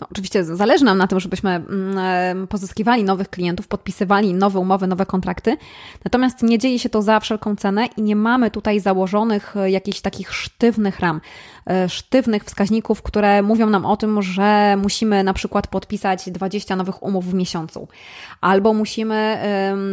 No, 0.00 0.06
oczywiście 0.10 0.44
zależy 0.44 0.84
nam 0.84 0.98
na 0.98 1.06
tym, 1.06 1.20
żebyśmy 1.20 1.50
mm, 1.50 2.46
pozyskiwali 2.46 3.04
nowych 3.04 3.30
klientów, 3.30 3.68
podpisywali 3.68 4.34
nowe 4.34 4.58
umowy, 4.58 4.86
nowe 4.86 5.06
kontrakty. 5.06 5.56
Natomiast 6.04 6.42
nie 6.42 6.58
dzieje 6.58 6.78
się 6.78 6.88
to 6.88 7.02
za 7.02 7.20
wszelką 7.20 7.56
cenę 7.56 7.86
i 7.96 8.02
nie 8.02 8.16
mamy 8.16 8.50
tutaj 8.50 8.80
założonych 8.80 9.56
e, 9.56 9.70
jakichś 9.70 10.00
takich 10.00 10.34
sztywnych 10.34 11.00
ram, 11.00 11.20
e, 11.70 11.88
sztywnych 11.88 12.44
wskaźników, 12.44 13.02
które 13.02 13.42
mówią 13.42 13.70
nam 13.70 13.86
o 13.86 13.96
tym, 13.96 14.22
że 14.22 14.76
musimy 14.76 15.24
na 15.24 15.32
przykład 15.32 15.66
podpisać 15.66 16.30
20 16.30 16.76
nowych 16.76 17.02
umów 17.02 17.26
w 17.26 17.34
miesiącu, 17.34 17.88
albo 18.40 18.74
musimy 18.74 19.38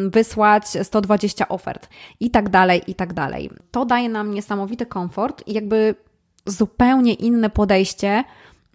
wysłać 0.09 0.65
120 0.83 1.47
ofert 1.47 1.89
i 2.19 2.31
tak 2.31 2.49
dalej, 2.49 2.81
i 2.87 2.95
tak 2.95 3.13
dalej. 3.13 3.49
To 3.71 3.85
daje 3.85 4.09
nam 4.09 4.33
niesamowity 4.33 4.85
komfort 4.85 5.47
i 5.47 5.53
jakby 5.53 5.95
zupełnie 6.45 7.13
inne 7.13 7.49
podejście 7.49 8.23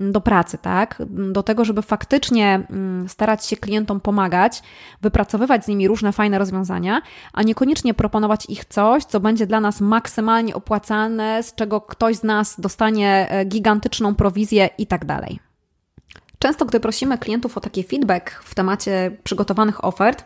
do 0.00 0.20
pracy, 0.20 0.58
tak? 0.58 1.02
Do 1.08 1.42
tego, 1.42 1.64
żeby 1.64 1.82
faktycznie 1.82 2.66
mm, 2.70 3.08
starać 3.08 3.46
się 3.46 3.56
klientom 3.56 4.00
pomagać, 4.00 4.62
wypracowywać 5.02 5.64
z 5.64 5.68
nimi 5.68 5.88
różne 5.88 6.12
fajne 6.12 6.38
rozwiązania, 6.38 7.02
a 7.32 7.42
niekoniecznie 7.42 7.94
proponować 7.94 8.46
ich 8.48 8.64
coś, 8.64 9.04
co 9.04 9.20
będzie 9.20 9.46
dla 9.46 9.60
nas 9.60 9.80
maksymalnie 9.80 10.54
opłacalne, 10.54 11.42
z 11.42 11.54
czego 11.54 11.80
ktoś 11.80 12.16
z 12.16 12.22
nas 12.22 12.60
dostanie 12.60 13.26
e, 13.30 13.44
gigantyczną 13.44 14.14
prowizję 14.14 14.68
i 14.78 14.86
tak 14.86 15.04
dalej. 15.04 15.40
Często, 16.38 16.64
gdy 16.64 16.80
prosimy 16.80 17.18
klientów 17.18 17.56
o 17.56 17.60
taki 17.60 17.84
feedback 17.84 18.30
w 18.30 18.54
temacie 18.54 19.16
przygotowanych 19.24 19.84
ofert, 19.84 20.24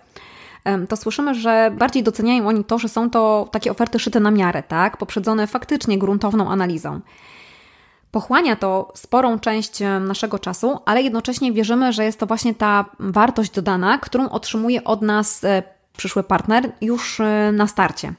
to 0.89 0.97
słyszymy, 0.97 1.35
że 1.35 1.73
bardziej 1.79 2.03
doceniają 2.03 2.49
oni 2.49 2.65
to, 2.65 2.79
że 2.79 2.89
są 2.89 3.11
to 3.11 3.49
takie 3.53 3.71
oferty 3.71 3.99
szyte 3.99 4.21
na 4.21 4.31
miarę, 4.31 4.63
tak? 4.63 4.97
Poprzedzone 4.97 5.47
faktycznie 5.47 5.99
gruntowną 5.99 6.51
analizą. 6.51 7.01
Pochłania 8.11 8.57
to 8.57 8.93
sporą 8.95 9.39
część 9.39 9.79
naszego 10.01 10.39
czasu, 10.39 10.79
ale 10.87 11.03
jednocześnie 11.03 11.53
wierzymy, 11.53 11.93
że 11.93 12.05
jest 12.05 12.21
to 12.21 12.27
właśnie 12.27 12.55
ta 12.55 12.85
wartość 12.99 13.51
dodana, 13.51 13.99
którą 13.99 14.29
otrzymuje 14.29 14.85
od 14.85 15.03
nas 15.03 15.45
e, 15.45 15.63
przyszły 15.97 16.23
partner 16.23 16.73
już 16.81 17.21
e, 17.21 17.53
na 17.53 17.67
starcie. 17.67 18.15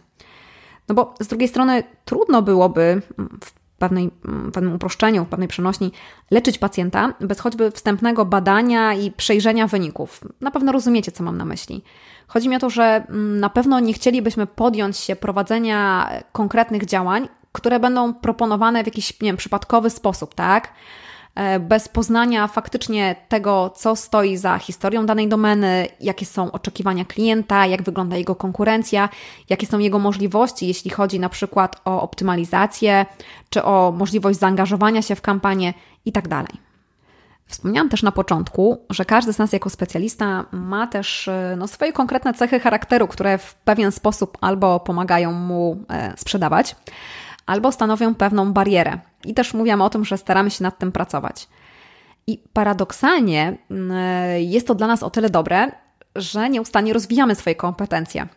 No 0.89 0.95
bo 0.95 1.13
z 1.19 1.27
drugiej 1.27 1.47
strony 1.47 1.83
trudno 2.05 2.41
byłoby 2.41 3.01
w, 3.17 3.51
pewnej, 3.77 4.11
w 4.23 4.51
pewnym 4.51 4.75
uproszczeniu, 4.75 5.25
w 5.25 5.27
pewnej 5.27 5.47
przenośni 5.47 5.91
leczyć 6.31 6.57
pacjenta 6.57 7.13
bez 7.19 7.39
choćby 7.39 7.71
wstępnego 7.71 8.25
badania 8.25 8.93
i 8.93 9.11
przejrzenia 9.11 9.67
wyników. 9.67 10.21
Na 10.41 10.51
pewno 10.51 10.71
rozumiecie, 10.71 11.11
co 11.11 11.23
mam 11.23 11.37
na 11.37 11.45
myśli. 11.45 11.83
Chodzi 12.27 12.49
mi 12.49 12.55
o 12.55 12.59
to, 12.59 12.69
że 12.69 13.03
na 13.39 13.49
pewno 13.49 13.79
nie 13.79 13.93
chcielibyśmy 13.93 14.47
podjąć 14.47 14.97
się 14.97 15.15
prowadzenia 15.15 16.09
konkretnych 16.31 16.85
działań, 16.85 17.27
które 17.51 17.79
będą 17.79 18.13
proponowane 18.13 18.83
w 18.83 18.85
jakiś, 18.85 19.21
nie 19.21 19.29
wiem, 19.29 19.37
przypadkowy 19.37 19.89
sposób, 19.89 20.35
tak? 20.35 20.73
E, 21.35 21.59
bez 21.59 21.87
poznania 21.87 22.47
faktycznie 22.47 23.15
tego, 23.29 23.69
co 23.75 23.95
stoi 23.95 24.37
za 24.37 24.57
historią 24.57 25.05
danej 25.05 25.27
domeny, 25.27 25.87
jakie 25.99 26.25
są 26.25 26.51
oczekiwania 26.51 27.05
klienta, 27.05 27.65
jak 27.65 27.83
wygląda 27.83 28.17
jego 28.17 28.35
konkurencja, 28.35 29.09
jakie 29.49 29.67
są 29.67 29.79
jego 29.79 29.99
możliwości, 29.99 30.67
jeśli 30.67 30.91
chodzi 30.91 31.19
na 31.19 31.29
przykład 31.29 31.81
o 31.85 32.01
optymalizację, 32.01 33.05
czy 33.49 33.63
o 33.63 33.93
możliwość 33.97 34.39
zaangażowania 34.39 35.01
się 35.01 35.15
w 35.15 35.21
kampanię 35.21 35.73
itd. 36.05 36.29
Tak 36.29 36.51
Wspomniałam 37.51 37.89
też 37.89 38.03
na 38.03 38.11
początku, 38.11 38.77
że 38.89 39.05
każdy 39.05 39.33
z 39.33 39.37
nas 39.37 39.53
jako 39.53 39.69
specjalista 39.69 40.45
ma 40.51 40.87
też 40.87 41.27
e, 41.27 41.55
no, 41.57 41.67
swoje 41.67 41.93
konkretne 41.93 42.33
cechy 42.33 42.59
charakteru, 42.59 43.07
które 43.07 43.37
w 43.37 43.55
pewien 43.55 43.91
sposób 43.91 44.37
albo 44.41 44.79
pomagają 44.79 45.31
mu 45.31 45.77
e, 45.89 46.13
sprzedawać, 46.17 46.75
albo 47.51 47.71
stanowią 47.71 48.15
pewną 48.15 48.53
barierę. 48.53 48.99
I 49.25 49.33
też 49.33 49.53
mówiłam 49.53 49.81
o 49.81 49.89
tym, 49.89 50.05
że 50.05 50.17
staramy 50.17 50.51
się 50.51 50.63
nad 50.63 50.79
tym 50.79 50.91
pracować. 50.91 51.47
I 52.27 52.43
paradoksalnie 52.53 53.57
mm, 53.71 53.97
jest 54.41 54.67
to 54.67 54.75
dla 54.75 54.87
nas 54.87 55.03
o 55.03 55.09
tyle 55.09 55.29
dobre, 55.29 55.71
że 56.15 56.49
nieustannie 56.49 56.93
rozwijamy 56.93 57.35
swoje 57.35 57.55
kompetencje. 57.55 58.27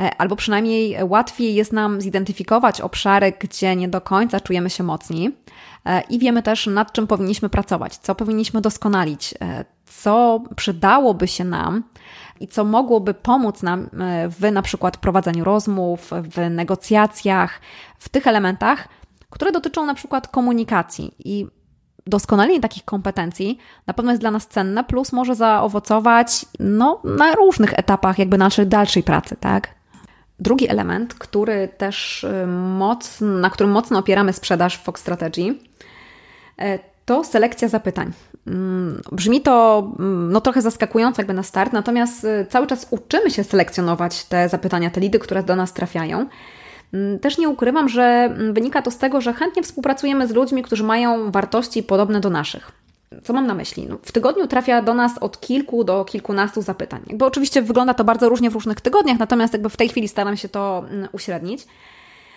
E, 0.00 0.16
albo 0.18 0.36
przynajmniej 0.36 0.96
łatwiej 1.02 1.54
jest 1.54 1.72
nam 1.72 2.00
zidentyfikować 2.00 2.80
obszary, 2.80 3.32
gdzie 3.40 3.76
nie 3.76 3.88
do 3.88 4.00
końca 4.00 4.40
czujemy 4.40 4.70
się 4.70 4.84
mocni 4.84 5.30
e, 5.84 6.00
i 6.00 6.18
wiemy 6.18 6.42
też, 6.42 6.66
nad 6.66 6.92
czym 6.92 7.06
powinniśmy 7.06 7.48
pracować, 7.48 7.96
co 7.96 8.14
powinniśmy 8.14 8.60
doskonalić, 8.60 9.34
e, 9.40 9.64
co 9.84 10.40
przydałoby 10.56 11.28
się 11.28 11.44
nam 11.44 11.82
i 12.40 12.48
co 12.48 12.64
mogłoby 12.64 13.14
pomóc 13.14 13.62
nam 13.62 13.80
e, 14.00 14.28
w 14.28 14.52
na 14.52 14.62
przykład 14.62 14.96
prowadzeniu 14.96 15.44
rozmów, 15.44 16.10
w 16.22 16.50
negocjacjach, 16.50 17.60
w 17.98 18.08
tych 18.08 18.26
elementach, 18.26 18.88
które 19.30 19.52
dotyczą 19.52 19.86
na 19.86 19.94
przykład 19.94 20.28
komunikacji 20.28 21.14
i 21.18 21.46
doskonalenie 22.06 22.60
takich 22.60 22.84
kompetencji 22.84 23.58
na 23.86 23.94
pewno 23.94 24.12
jest 24.12 24.22
dla 24.22 24.30
nas 24.30 24.46
cenne, 24.46 24.84
plus 24.84 25.12
może 25.12 25.34
zaowocować 25.34 26.46
no, 26.60 27.00
na 27.04 27.34
różnych 27.34 27.78
etapach 27.78 28.18
jakby 28.18 28.38
naszej 28.38 28.66
dalszej 28.66 29.02
pracy, 29.02 29.36
tak? 29.40 29.68
Drugi 30.38 30.68
element, 30.68 31.14
który 31.14 31.68
też 31.68 32.24
e, 32.24 32.46
moc, 32.46 33.20
na 33.20 33.50
którym 33.50 33.72
mocno 33.72 33.98
opieramy 33.98 34.32
sprzedaż 34.32 34.76
w 34.76 34.82
Fox 34.82 35.00
Strategy, 35.00 35.58
e, 36.58 36.78
to 37.04 37.24
selekcja 37.24 37.68
zapytań. 37.68 38.12
Mm, 38.46 39.02
brzmi 39.12 39.40
to 39.40 39.86
mm, 39.98 40.32
no, 40.32 40.40
trochę 40.40 40.62
zaskakująco 40.62 41.22
jakby 41.22 41.34
na 41.34 41.42
start, 41.42 41.72
natomiast 41.72 42.24
y, 42.24 42.46
cały 42.50 42.66
czas 42.66 42.86
uczymy 42.90 43.30
się 43.30 43.44
selekcjonować 43.44 44.24
te 44.24 44.48
zapytania, 44.48 44.90
te 44.90 45.00
lidy, 45.00 45.18
które 45.18 45.42
do 45.42 45.56
nas 45.56 45.72
trafiają. 45.72 46.26
Mm, 46.92 47.18
też 47.18 47.38
nie 47.38 47.48
ukrywam, 47.48 47.88
że 47.88 48.34
wynika 48.52 48.82
to 48.82 48.90
z 48.90 48.98
tego, 48.98 49.20
że 49.20 49.32
chętnie 49.32 49.62
współpracujemy 49.62 50.28
z 50.28 50.30
ludźmi, 50.30 50.62
którzy 50.62 50.84
mają 50.84 51.30
wartości 51.30 51.82
podobne 51.82 52.20
do 52.20 52.30
naszych. 52.30 52.72
Co 53.22 53.32
mam 53.32 53.46
na 53.46 53.54
myśli? 53.54 53.86
No, 53.88 53.98
w 54.02 54.12
tygodniu 54.12 54.46
trafia 54.46 54.82
do 54.82 54.94
nas 54.94 55.18
od 55.18 55.40
kilku 55.40 55.84
do 55.84 56.04
kilkunastu 56.04 56.62
zapytań. 56.62 57.00
Jakby 57.06 57.24
oczywiście 57.24 57.62
wygląda 57.62 57.94
to 57.94 58.04
bardzo 58.04 58.28
różnie 58.28 58.50
w 58.50 58.54
różnych 58.54 58.80
tygodniach, 58.80 59.18
natomiast 59.18 59.52
jakby 59.52 59.68
w 59.68 59.76
tej 59.76 59.88
chwili 59.88 60.08
staram 60.08 60.36
się 60.36 60.48
to 60.48 60.84
uśrednić. 61.12 61.66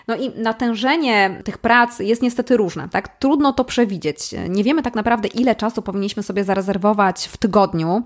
No 0.08 0.16
i 0.16 0.30
natężenie 0.30 1.42
tych 1.44 1.58
prac 1.58 2.00
jest 2.00 2.22
niestety 2.22 2.58
różne, 2.58 2.90
tak? 2.90 3.20
Trudno 3.20 3.54
to 3.54 3.66
przewidzieć. 3.66 4.20
Nie 4.50 4.64
wiemy 4.64 4.82
tak 4.82 4.96
naprawdę, 4.96 5.28
ile 5.28 5.56
czasu 5.56 5.82
powinniśmy 5.82 6.24
sobie 6.24 6.44
zarezerwować 6.44 7.28
w 7.28 7.38
tygodniu 7.38 8.04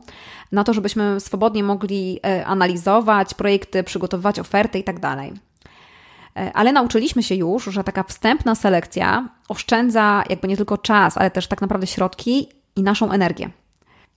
na 0.52 0.64
to, 0.64 0.74
żebyśmy 0.74 1.20
swobodnie 1.20 1.64
mogli 1.64 2.20
e, 2.26 2.46
analizować 2.46 3.34
projekty, 3.34 3.84
przygotowywać 3.84 4.40
oferty 4.40 4.80
i 4.80 4.84
tak. 4.84 4.96
E, 5.04 6.54
ale 6.54 6.72
nauczyliśmy 6.72 7.24
się 7.24 7.36
już, 7.36 7.64
że 7.64 7.84
taka 7.84 8.04
wstępna 8.04 8.56
selekcja 8.56 9.30
oszczędza 9.50 10.24
jakby 10.30 10.48
nie 10.48 10.58
tylko 10.58 10.78
czas, 10.78 11.18
ale 11.18 11.32
też 11.32 11.48
tak 11.48 11.62
naprawdę 11.62 11.88
środki 11.88 12.50
i 12.76 12.84
naszą 12.84 13.12
energię. 13.12 13.50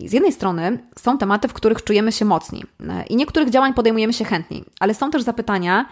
Z 0.00 0.12
jednej 0.12 0.32
strony 0.32 0.78
są 0.98 1.18
tematy, 1.18 1.48
w 1.48 1.52
których 1.52 1.84
czujemy 1.84 2.12
się 2.12 2.24
mocni 2.24 2.64
e, 2.88 3.04
i 3.06 3.16
niektórych 3.16 3.50
działań 3.50 3.74
podejmujemy 3.74 4.12
się 4.12 4.24
chętniej, 4.24 4.64
ale 4.80 4.94
są 4.94 5.10
też 5.10 5.22
zapytania, 5.22 5.86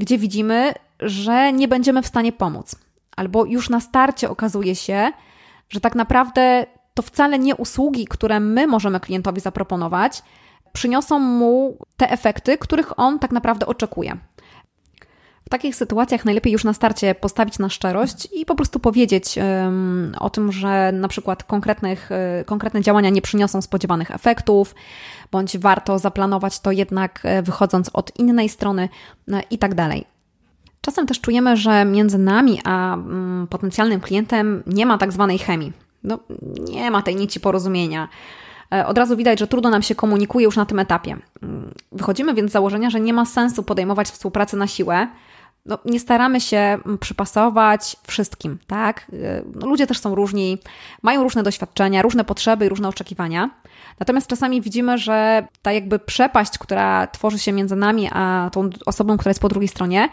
gdzie 0.00 0.18
widzimy, 0.18 0.72
że 1.00 1.52
nie 1.52 1.68
będziemy 1.68 2.02
w 2.02 2.06
stanie 2.06 2.32
pomóc. 2.32 2.76
Albo 3.16 3.44
już 3.44 3.70
na 3.70 3.80
starcie 3.80 4.30
okazuje 4.30 4.74
się, 4.76 5.12
że 5.68 5.80
tak 5.80 5.94
naprawdę 5.94 6.66
to 6.94 7.02
wcale 7.02 7.38
nie 7.38 7.56
usługi, 7.56 8.06
które 8.06 8.40
my 8.40 8.66
możemy 8.66 9.00
klientowi 9.00 9.40
zaproponować, 9.40 10.22
przyniosą 10.72 11.18
mu 11.18 11.76
te 11.96 12.10
efekty, 12.10 12.58
których 12.58 12.98
on 12.98 13.18
tak 13.18 13.32
naprawdę 13.32 13.66
oczekuje. 13.66 14.16
Takich 15.50 15.76
sytuacjach 15.76 16.24
najlepiej 16.24 16.52
już 16.52 16.64
na 16.64 16.72
starcie 16.72 17.14
postawić 17.14 17.58
na 17.58 17.68
szczerość 17.68 18.28
i 18.32 18.46
po 18.46 18.54
prostu 18.54 18.80
powiedzieć 18.80 19.38
um, 19.38 20.14
o 20.20 20.30
tym, 20.30 20.52
że 20.52 20.92
na 20.92 21.08
przykład 21.08 21.44
konkretnych, 21.44 22.10
y, 22.40 22.44
konkretne 22.44 22.82
działania 22.82 23.10
nie 23.10 23.22
przyniosą 23.22 23.62
spodziewanych 23.62 24.10
efektów, 24.10 24.74
bądź 25.32 25.58
warto 25.58 25.98
zaplanować 25.98 26.60
to 26.60 26.72
jednak 26.72 27.20
e, 27.24 27.42
wychodząc 27.42 27.90
od 27.92 28.18
innej 28.18 28.48
strony 28.48 28.88
no 29.26 29.40
i 29.50 29.58
tak 29.58 29.74
dalej. 29.74 30.04
Czasem 30.80 31.06
też 31.06 31.20
czujemy, 31.20 31.56
że 31.56 31.84
między 31.84 32.18
nami 32.18 32.60
a 32.64 32.94
mm, 32.94 33.46
potencjalnym 33.46 34.00
klientem 34.00 34.62
nie 34.66 34.86
ma 34.86 34.98
tak 34.98 35.12
zwanej 35.12 35.38
chemii. 35.38 35.72
No, 36.04 36.18
nie 36.68 36.90
ma 36.90 37.02
tej 37.02 37.16
nici 37.16 37.40
porozumienia. 37.40 38.08
E, 38.74 38.86
od 38.86 38.98
razu 38.98 39.16
widać, 39.16 39.38
że 39.38 39.46
trudno 39.46 39.70
nam 39.70 39.82
się 39.82 39.94
komunikuje 39.94 40.44
już 40.44 40.56
na 40.56 40.66
tym 40.66 40.78
etapie. 40.78 41.16
Mm, 41.42 41.74
wychodzimy 41.92 42.34
więc 42.34 42.50
z 42.50 42.52
założenia, 42.52 42.90
że 42.90 43.00
nie 43.00 43.12
ma 43.12 43.26
sensu 43.26 43.62
podejmować 43.62 44.08
współpracy 44.08 44.56
na 44.56 44.66
siłę. 44.66 45.08
No, 45.66 45.78
nie 45.84 46.00
staramy 46.00 46.40
się 46.40 46.56
mm, 46.56 46.98
przypasować 46.98 47.96
wszystkim, 48.06 48.58
tak? 48.66 49.06
E, 49.12 49.42
no, 49.54 49.66
ludzie 49.66 49.86
też 49.86 49.98
są 49.98 50.14
różni, 50.14 50.58
mają 51.02 51.22
różne 51.22 51.42
doświadczenia, 51.42 52.02
różne 52.02 52.24
potrzeby 52.24 52.66
i 52.66 52.68
różne 52.68 52.88
oczekiwania. 52.88 53.50
Natomiast 54.00 54.26
czasami 54.26 54.60
widzimy, 54.60 54.98
że 54.98 55.48
ta 55.62 55.72
jakby 55.72 55.98
przepaść, 55.98 56.58
która 56.58 57.06
tworzy 57.06 57.38
się 57.38 57.52
między 57.52 57.76
nami 57.76 58.08
a 58.12 58.50
tą 58.52 58.70
osobą, 58.86 59.16
która 59.16 59.30
jest 59.30 59.40
po 59.40 59.48
drugiej 59.48 59.68
stronie, 59.68 60.08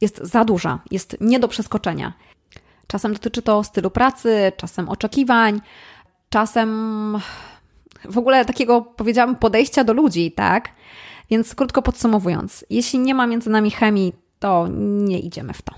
jest 0.00 0.18
za 0.22 0.44
duża, 0.44 0.78
jest 0.90 1.16
nie 1.20 1.40
do 1.40 1.48
przeskoczenia. 1.48 2.12
Czasem 2.86 3.12
dotyczy 3.12 3.42
to 3.42 3.64
stylu 3.64 3.90
pracy, 3.90 4.52
czasem 4.56 4.88
oczekiwań, 4.88 5.60
czasem 6.30 7.18
w 8.04 8.18
ogóle 8.18 8.44
takiego, 8.44 8.82
powiedziałam, 8.82 9.36
podejścia 9.36 9.84
do 9.84 9.92
ludzi, 9.92 10.32
tak? 10.32 10.68
Więc 11.30 11.54
krótko 11.54 11.82
podsumowując, 11.82 12.64
jeśli 12.70 12.98
nie 12.98 13.14
ma 13.14 13.26
między 13.26 13.50
nami 13.50 13.70
chemii, 13.70 14.23
to 14.44 14.68
nie 14.78 15.18
idziemy 15.18 15.52
w 15.52 15.62
to. 15.62 15.74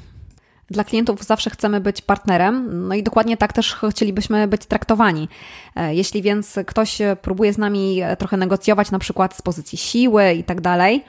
Dla 0.70 0.84
klientów 0.84 1.24
zawsze 1.24 1.50
chcemy 1.50 1.80
być 1.80 2.02
partnerem, 2.02 2.88
no 2.88 2.94
i 2.94 3.02
dokładnie 3.02 3.36
tak 3.36 3.52
też 3.52 3.76
chcielibyśmy 3.90 4.48
być 4.48 4.66
traktowani. 4.66 5.28
E, 5.76 5.94
jeśli 5.94 6.22
więc 6.22 6.58
ktoś 6.66 6.98
próbuje 7.22 7.52
z 7.52 7.58
nami 7.58 8.00
trochę 8.18 8.36
negocjować, 8.36 8.90
na 8.90 8.98
przykład 8.98 9.34
z 9.34 9.42
pozycji 9.42 9.78
siły 9.78 10.32
i 10.32 10.44
tak 10.44 10.60
dalej, 10.60 11.04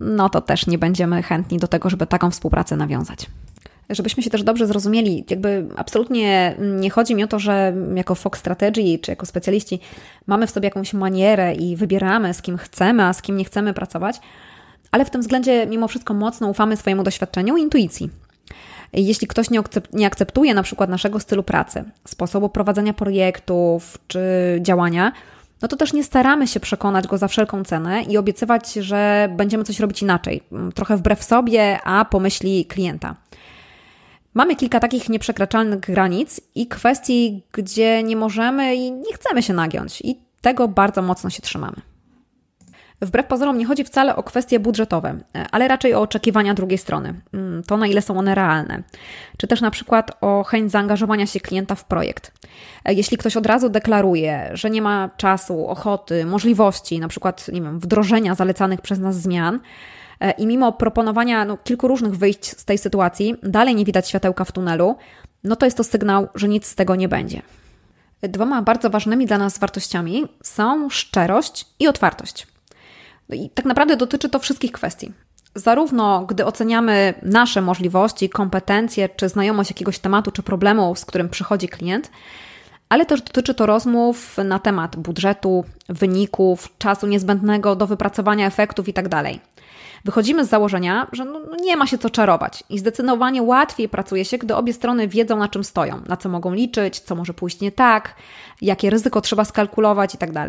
no 0.00 0.28
to 0.28 0.40
też 0.40 0.66
nie 0.66 0.78
będziemy 0.78 1.22
chętni 1.22 1.58
do 1.58 1.68
tego, 1.68 1.90
żeby 1.90 2.06
taką 2.06 2.30
współpracę 2.30 2.76
nawiązać 2.76 3.26
żebyśmy 3.90 4.22
się 4.22 4.30
też 4.30 4.42
dobrze 4.42 4.66
zrozumieli, 4.66 5.24
jakby 5.30 5.66
absolutnie 5.76 6.54
nie 6.58 6.90
chodzi 6.90 7.14
mi 7.14 7.24
o 7.24 7.26
to, 7.26 7.38
że 7.38 7.74
jako 7.94 8.14
Fox 8.14 8.38
Strategy 8.38 8.98
czy 9.02 9.10
jako 9.10 9.26
specjaliści 9.26 9.80
mamy 10.26 10.46
w 10.46 10.50
sobie 10.50 10.66
jakąś 10.66 10.94
manierę 10.94 11.54
i 11.54 11.76
wybieramy, 11.76 12.34
z 12.34 12.42
kim 12.42 12.58
chcemy, 12.58 13.04
a 13.04 13.12
z 13.12 13.22
kim 13.22 13.36
nie 13.36 13.44
chcemy 13.44 13.74
pracować, 13.74 14.20
ale 14.92 15.04
w 15.04 15.10
tym 15.10 15.20
względzie 15.20 15.66
mimo 15.66 15.88
wszystko 15.88 16.14
mocno 16.14 16.48
ufamy 16.48 16.76
swojemu 16.76 17.02
doświadczeniu 17.02 17.56
i 17.56 17.62
intuicji. 17.62 18.10
Jeśli 18.92 19.26
ktoś 19.26 19.46
nie 19.92 20.06
akceptuje 20.06 20.54
na 20.54 20.62
przykład 20.62 20.90
naszego 20.90 21.20
stylu 21.20 21.42
pracy, 21.42 21.84
sposobu 22.08 22.48
prowadzenia 22.48 22.92
projektów 22.92 23.98
czy 24.06 24.20
działania, 24.60 25.12
no 25.62 25.68
to 25.68 25.76
też 25.76 25.92
nie 25.92 26.04
staramy 26.04 26.46
się 26.46 26.60
przekonać 26.60 27.06
go 27.06 27.18
za 27.18 27.28
wszelką 27.28 27.64
cenę 27.64 28.02
i 28.02 28.16
obiecywać, 28.16 28.72
że 28.72 29.28
będziemy 29.36 29.64
coś 29.64 29.80
robić 29.80 30.02
inaczej, 30.02 30.42
trochę 30.74 30.96
wbrew 30.96 31.24
sobie, 31.24 31.78
a 31.84 32.04
pomyśli 32.04 32.64
klienta. 32.64 33.16
Mamy 34.34 34.56
kilka 34.56 34.80
takich 34.80 35.08
nieprzekraczalnych 35.08 35.80
granic 35.80 36.40
i 36.54 36.66
kwestii, 36.66 37.42
gdzie 37.52 38.02
nie 38.02 38.16
możemy 38.16 38.74
i 38.74 38.92
nie 38.92 39.14
chcemy 39.14 39.42
się 39.42 39.52
nagiąć, 39.52 40.00
i 40.00 40.20
tego 40.40 40.68
bardzo 40.68 41.02
mocno 41.02 41.30
się 41.30 41.42
trzymamy. 41.42 41.76
Wbrew 43.02 43.26
pozorom 43.26 43.58
nie 43.58 43.66
chodzi 43.66 43.84
wcale 43.84 44.16
o 44.16 44.22
kwestie 44.22 44.60
budżetowe, 44.60 45.18
ale 45.50 45.68
raczej 45.68 45.94
o 45.94 46.00
oczekiwania 46.00 46.54
drugiej 46.54 46.78
strony. 46.78 47.14
Mm, 47.32 47.62
to, 47.62 47.76
na 47.76 47.86
ile 47.86 48.02
są 48.02 48.18
one 48.18 48.34
realne. 48.34 48.82
Czy 49.36 49.46
też 49.46 49.60
na 49.60 49.70
przykład 49.70 50.10
o 50.20 50.44
chęć 50.44 50.72
zaangażowania 50.72 51.26
się 51.26 51.40
klienta 51.40 51.74
w 51.74 51.84
projekt. 51.84 52.32
Jeśli 52.88 53.16
ktoś 53.16 53.36
od 53.36 53.46
razu 53.46 53.68
deklaruje, 53.68 54.50
że 54.52 54.70
nie 54.70 54.82
ma 54.82 55.10
czasu, 55.16 55.66
ochoty, 55.68 56.26
możliwości, 56.26 57.00
na 57.00 57.08
przykład 57.08 57.48
nie 57.48 57.62
wiem, 57.62 57.78
wdrożenia 57.78 58.34
zalecanych 58.34 58.80
przez 58.80 58.98
nas 58.98 59.16
zmian, 59.16 59.60
E, 60.22 60.30
i 60.30 60.46
mimo 60.46 60.72
proponowania 60.72 61.44
no, 61.44 61.56
kilku 61.56 61.88
różnych 61.88 62.16
wyjść 62.16 62.58
z 62.58 62.64
tej 62.64 62.78
sytuacji, 62.78 63.34
dalej 63.42 63.74
nie 63.74 63.84
widać 63.84 64.08
światełka 64.08 64.44
w 64.44 64.52
tunelu, 64.52 64.96
no 65.44 65.56
to 65.56 65.66
jest 65.66 65.76
to 65.76 65.84
sygnał, 65.84 66.28
że 66.34 66.48
nic 66.48 66.66
z 66.66 66.74
tego 66.74 66.96
nie 66.96 67.08
będzie. 67.08 67.42
Dwoma 68.22 68.62
bardzo 68.62 68.90
ważnymi 68.90 69.26
dla 69.26 69.38
nas 69.38 69.58
wartościami 69.58 70.26
są 70.42 70.90
szczerość 70.90 71.66
i 71.78 71.88
otwartość. 71.88 72.46
No 73.32 73.36
i 73.36 73.50
tak 73.50 73.64
naprawdę 73.64 73.96
dotyczy 73.96 74.28
to 74.28 74.38
wszystkich 74.38 74.72
kwestii. 74.72 75.12
Zarówno 75.54 76.26
gdy 76.26 76.44
oceniamy 76.44 77.14
nasze 77.22 77.62
możliwości, 77.62 78.28
kompetencje, 78.28 79.08
czy 79.08 79.28
znajomość 79.28 79.70
jakiegoś 79.70 79.98
tematu 79.98 80.30
czy 80.30 80.42
problemu, 80.42 80.94
z 80.94 81.04
którym 81.04 81.28
przychodzi 81.28 81.68
klient, 81.68 82.10
ale 82.88 83.06
też 83.06 83.22
dotyczy 83.22 83.54
to 83.54 83.66
rozmów 83.66 84.36
na 84.44 84.58
temat 84.58 84.96
budżetu, 84.96 85.64
wyników, 85.88 86.68
czasu 86.78 87.06
niezbędnego 87.06 87.76
do 87.76 87.86
wypracowania 87.86 88.46
efektów 88.46 88.88
itd. 88.88 89.08
Tak 89.08 89.26
Wychodzimy 90.04 90.44
z 90.44 90.48
założenia, 90.48 91.06
że 91.12 91.24
no, 91.24 91.40
no 91.50 91.56
nie 91.56 91.76
ma 91.76 91.86
się 91.86 91.98
co 91.98 92.10
czarować 92.10 92.64
i 92.70 92.78
zdecydowanie 92.78 93.42
łatwiej 93.42 93.88
pracuje 93.88 94.24
się, 94.24 94.38
gdy 94.38 94.54
obie 94.54 94.72
strony 94.72 95.08
wiedzą, 95.08 95.36
na 95.36 95.48
czym 95.48 95.64
stoją, 95.64 96.00
na 96.08 96.16
co 96.16 96.28
mogą 96.28 96.54
liczyć, 96.54 97.00
co 97.00 97.14
może 97.14 97.34
pójść 97.34 97.60
nie 97.60 97.72
tak, 97.72 98.14
jakie 98.62 98.90
ryzyko 98.90 99.20
trzeba 99.20 99.44
skalkulować 99.44 100.14
itd. 100.14 100.46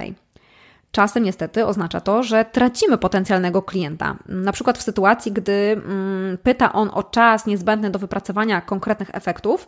Czasem 0.93 1.23
niestety 1.23 1.65
oznacza 1.65 2.01
to, 2.01 2.23
że 2.23 2.45
tracimy 2.45 2.97
potencjalnego 2.97 3.61
klienta. 3.61 4.15
Na 4.25 4.51
przykład 4.51 4.77
w 4.77 4.81
sytuacji, 4.81 5.31
gdy 5.31 5.81
mm, 5.85 6.37
pyta 6.37 6.73
on 6.73 6.89
o 6.93 7.03
czas 7.03 7.45
niezbędny 7.45 7.89
do 7.89 7.99
wypracowania 7.99 8.61
konkretnych 8.61 9.09
efektów, 9.13 9.67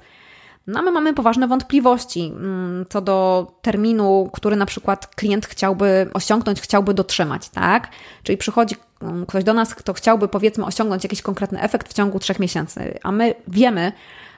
no 0.68 0.82
my 0.82 0.92
mamy 0.92 1.14
poważne 1.14 1.48
wątpliwości 1.48 2.34
mm, 2.36 2.86
co 2.90 3.02
do 3.02 3.48
terminu, 3.62 4.30
który 4.34 4.56
na 4.56 4.66
przykład 4.66 5.08
klient 5.08 5.46
chciałby 5.46 6.10
osiągnąć, 6.14 6.62
chciałby 6.62 6.94
dotrzymać, 6.94 7.50
tak? 7.50 7.90
Czyli 8.24 8.38
przychodzi 8.38 8.76
mm, 9.02 9.26
ktoś 9.26 9.44
do 9.44 9.54
nas, 9.54 9.76
kto 9.76 9.94
chciałby 9.94 10.28
powiedzmy 10.28 10.66
osiągnąć 10.66 11.04
jakiś 11.04 11.22
konkretny 11.22 11.62
efekt 11.62 11.90
w 11.90 11.94
ciągu 11.94 12.20
trzech 12.20 12.40
miesięcy, 12.40 13.00
a 13.04 13.12
my 13.12 13.36
wiemy, 13.48 13.92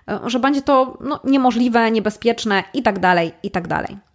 e, 0.10 0.20
że 0.26 0.40
będzie 0.40 0.62
to 0.62 0.98
no, 1.02 1.20
niemożliwe, 1.24 1.92
niebezpieczne 1.92 2.64
i 2.74 2.84
tak 2.84 3.00
dalej, 3.00 3.32
i 3.44 3.52
tak 3.52 3.68
dalej. 3.68 4.07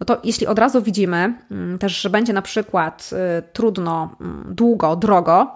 No 0.00 0.06
to 0.06 0.20
jeśli 0.24 0.46
od 0.46 0.58
razu 0.58 0.82
widzimy 0.82 1.34
mm, 1.50 1.78
też, 1.78 2.00
że 2.00 2.10
będzie 2.10 2.32
na 2.32 2.42
przykład 2.42 3.10
y, 3.12 3.42
trudno, 3.52 4.16
długo, 4.48 4.96
drogo, 4.96 5.50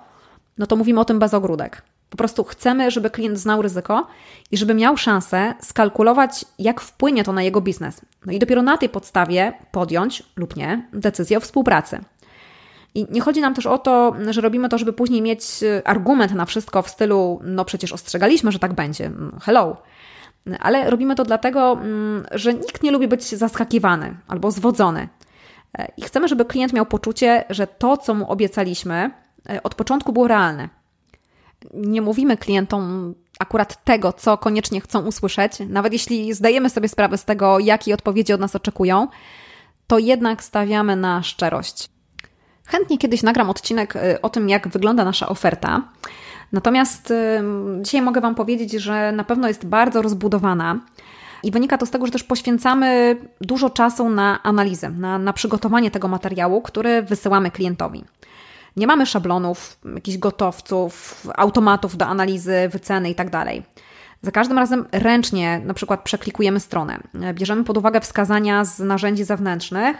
no 0.58 0.66
to 0.66 0.76
mówimy 0.76 1.00
o 1.00 1.04
tym 1.04 1.18
bez 1.18 1.34
ogródek. 1.34 1.82
Po 2.10 2.16
prostu 2.16 2.44
chcemy, 2.44 2.90
żeby 2.90 3.10
klient 3.10 3.38
znał 3.38 3.62
ryzyko 3.62 4.06
i 4.50 4.56
żeby 4.56 4.74
miał 4.74 4.96
szansę 4.96 5.54
skalkulować, 5.60 6.44
jak 6.58 6.80
wpłynie 6.80 7.24
to 7.24 7.32
na 7.32 7.42
jego 7.42 7.60
biznes. 7.60 8.00
No 8.26 8.32
i 8.32 8.38
dopiero 8.38 8.62
na 8.62 8.78
tej 8.78 8.88
podstawie 8.88 9.52
podjąć 9.72 10.22
lub 10.36 10.56
nie 10.56 10.88
decyzję 10.92 11.36
o 11.36 11.40
współpracy. 11.40 12.00
I 12.94 13.06
nie 13.10 13.20
chodzi 13.20 13.40
nam 13.40 13.54
też 13.54 13.66
o 13.66 13.78
to, 13.78 14.14
że 14.30 14.40
robimy 14.40 14.68
to, 14.68 14.78
żeby 14.78 14.92
później 14.92 15.22
mieć 15.22 15.62
y, 15.62 15.82
argument 15.84 16.34
na 16.34 16.44
wszystko 16.44 16.82
w 16.82 16.88
stylu, 16.88 17.40
no 17.44 17.64
przecież 17.64 17.92
ostrzegaliśmy, 17.92 18.52
że 18.52 18.58
tak 18.58 18.72
będzie. 18.72 19.06
Mm, 19.06 19.38
hello. 19.42 19.76
Ale 20.60 20.90
robimy 20.90 21.14
to 21.14 21.24
dlatego, 21.24 21.72
mm, 21.72 22.26
że 22.32 22.54
nikt 22.54 22.82
nie 22.82 22.90
lubi 22.90 23.08
być 23.08 23.24
zaskakiwany 23.24 24.16
albo 24.28 24.50
zwodzony. 24.50 25.08
E, 25.78 25.92
I 25.96 26.02
chcemy, 26.02 26.28
żeby 26.28 26.44
klient 26.44 26.72
miał 26.72 26.86
poczucie, 26.86 27.44
że 27.50 27.66
to, 27.66 27.96
co 27.96 28.14
mu 28.14 28.30
obiecaliśmy, 28.30 29.10
e, 29.50 29.62
od 29.62 29.74
początku 29.74 30.12
było 30.12 30.28
realne 30.28 30.68
nie 31.74 32.02
mówimy 32.02 32.36
klientom 32.36 33.14
akurat 33.38 33.84
tego, 33.84 34.12
co 34.12 34.38
koniecznie 34.38 34.80
chcą 34.80 35.00
usłyszeć, 35.06 35.52
nawet 35.68 35.92
jeśli 35.92 36.34
zdajemy 36.34 36.70
sobie 36.70 36.88
sprawę 36.88 37.18
z 37.18 37.24
tego, 37.24 37.58
jakie 37.58 37.94
odpowiedzi 37.94 38.32
od 38.32 38.40
nas 38.40 38.56
oczekują, 38.56 39.08
to 39.86 39.98
jednak 39.98 40.44
stawiamy 40.44 40.96
na 40.96 41.22
szczerość. 41.22 41.88
Chętnie 42.64 42.98
kiedyś 42.98 43.22
nagram 43.22 43.50
odcinek 43.50 43.96
y, 43.96 44.20
o 44.20 44.28
tym, 44.28 44.48
jak 44.48 44.68
wygląda 44.68 45.04
nasza 45.04 45.28
oferta. 45.28 45.82
Natomiast 46.52 47.10
y, 47.10 47.42
dzisiaj 47.82 48.02
mogę 48.02 48.20
Wam 48.20 48.34
powiedzieć, 48.34 48.72
że 48.72 49.12
na 49.12 49.24
pewno 49.24 49.48
jest 49.48 49.66
bardzo 49.66 50.02
rozbudowana. 50.02 50.80
I 51.42 51.50
wynika 51.50 51.78
to 51.78 51.86
z 51.86 51.90
tego, 51.90 52.06
że 52.06 52.12
też 52.12 52.24
poświęcamy 52.24 53.16
dużo 53.40 53.70
czasu 53.70 54.08
na 54.08 54.42
analizę, 54.42 54.90
na, 54.90 55.18
na 55.18 55.32
przygotowanie 55.32 55.90
tego 55.90 56.08
materiału, 56.08 56.62
który 56.62 57.02
wysyłamy 57.02 57.50
klientowi. 57.50 58.04
Nie 58.76 58.86
mamy 58.86 59.06
szablonów, 59.06 59.78
jakichś 59.94 60.18
gotowców, 60.18 61.26
automatów 61.36 61.96
do 61.96 62.06
analizy, 62.06 62.68
wyceny 62.72 63.08
itd. 63.08 63.30
Tak 63.30 63.46
Za 64.22 64.30
każdym 64.30 64.58
razem 64.58 64.86
ręcznie 64.92 65.60
na 65.64 65.74
przykład 65.74 66.02
przeklikujemy 66.02 66.60
stronę. 66.60 67.00
Bierzemy 67.34 67.64
pod 67.64 67.76
uwagę 67.76 68.00
wskazania 68.00 68.64
z 68.64 68.78
narzędzi 68.78 69.24
zewnętrznych 69.24 69.96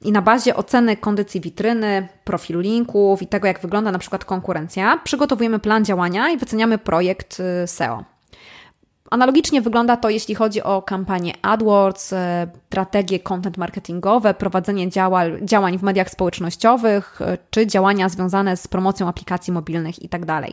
i 0.00 0.12
na 0.12 0.22
bazie 0.22 0.56
oceny 0.56 0.96
kondycji 0.96 1.40
witryny, 1.40 2.08
profilu 2.24 2.60
linków 2.60 3.22
i 3.22 3.26
tego, 3.26 3.46
jak 3.46 3.60
wygląda 3.60 3.92
na 3.92 3.98
przykład 3.98 4.24
konkurencja, 4.24 5.00
przygotowujemy 5.04 5.58
plan 5.58 5.84
działania 5.84 6.30
i 6.30 6.36
wyceniamy 6.36 6.78
projekt 6.78 7.40
y, 7.40 7.66
SEO. 7.66 8.04
Analogicznie 9.10 9.62
wygląda 9.62 9.96
to, 9.96 10.10
jeśli 10.10 10.34
chodzi 10.34 10.62
o 10.62 10.82
kampanię 10.82 11.32
AdWords, 11.42 12.12
e, 12.12 12.46
strategie 12.66 13.20
content 13.20 13.56
marketingowe, 13.56 14.34
prowadzenie 14.34 14.90
działań, 15.42 15.78
w 15.78 15.82
mediach 15.82 16.10
społecznościowych 16.10 17.20
e, 17.22 17.38
czy 17.50 17.66
działania 17.66 18.08
związane 18.08 18.56
z 18.56 18.68
promocją 18.68 19.08
aplikacji 19.08 19.52
mobilnych 19.52 20.02
itd. 20.02 20.26
Tak 20.26 20.50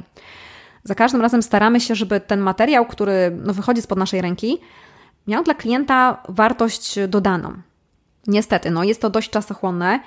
Za 0.83 0.95
każdym 0.95 1.21
razem 1.21 1.43
staramy 1.43 1.79
się, 1.79 1.95
żeby 1.95 2.19
ten 2.19 2.39
materiał, 2.39 2.85
który 2.85 3.37
no, 3.43 3.53
wychodzi 3.53 3.81
spod 3.81 3.97
naszej 3.97 4.21
ręki, 4.21 4.57
miał 5.27 5.43
dla 5.43 5.53
klienta 5.53 6.23
wartość 6.29 6.99
dodaną. 7.07 7.53
Niestety, 8.27 8.71
no, 8.71 8.83
jest 8.83 9.01
to 9.01 9.09
dość 9.09 9.29
czasochłonne 9.29 9.99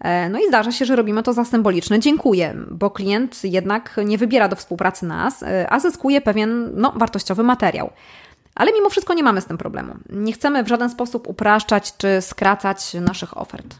E, 0.00 0.28
no 0.28 0.38
i 0.38 0.48
zdarza 0.48 0.72
się, 0.72 0.84
że 0.84 0.96
robimy 0.96 1.22
to 1.22 1.32
za 1.32 1.44
symboliczne 1.44 2.00
dziękuję, 2.00 2.54
bo 2.70 2.90
klient 2.90 3.44
jednak 3.44 3.96
nie 4.04 4.18
wybiera 4.18 4.48
do 4.48 4.56
współpracy 4.56 5.06
nas, 5.06 5.42
e, 5.42 5.66
a 5.70 5.80
zyskuje 5.80 6.20
pewien 6.20 6.70
no, 6.74 6.92
wartościowy 6.96 7.42
materiał. 7.42 7.90
Ale 8.54 8.72
mimo 8.72 8.90
wszystko 8.90 9.14
nie 9.14 9.22
mamy 9.22 9.40
z 9.40 9.46
tym 9.46 9.58
problemu. 9.58 9.94
Nie 10.10 10.32
chcemy 10.32 10.64
w 10.64 10.68
żaden 10.68 10.90
sposób 10.90 11.28
upraszczać 11.28 11.96
czy 11.96 12.20
skracać 12.20 12.94
naszych 12.94 13.38
ofert. 13.38 13.74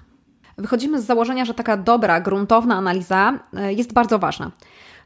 Wychodzimy 0.59 1.03
z 1.03 1.05
założenia, 1.05 1.45
że 1.45 1.55
taka 1.55 1.77
dobra, 1.77 2.21
gruntowna 2.21 2.77
analiza 2.77 3.39
e, 3.57 3.73
jest 3.73 3.93
bardzo 3.93 4.19
ważna. 4.19 4.51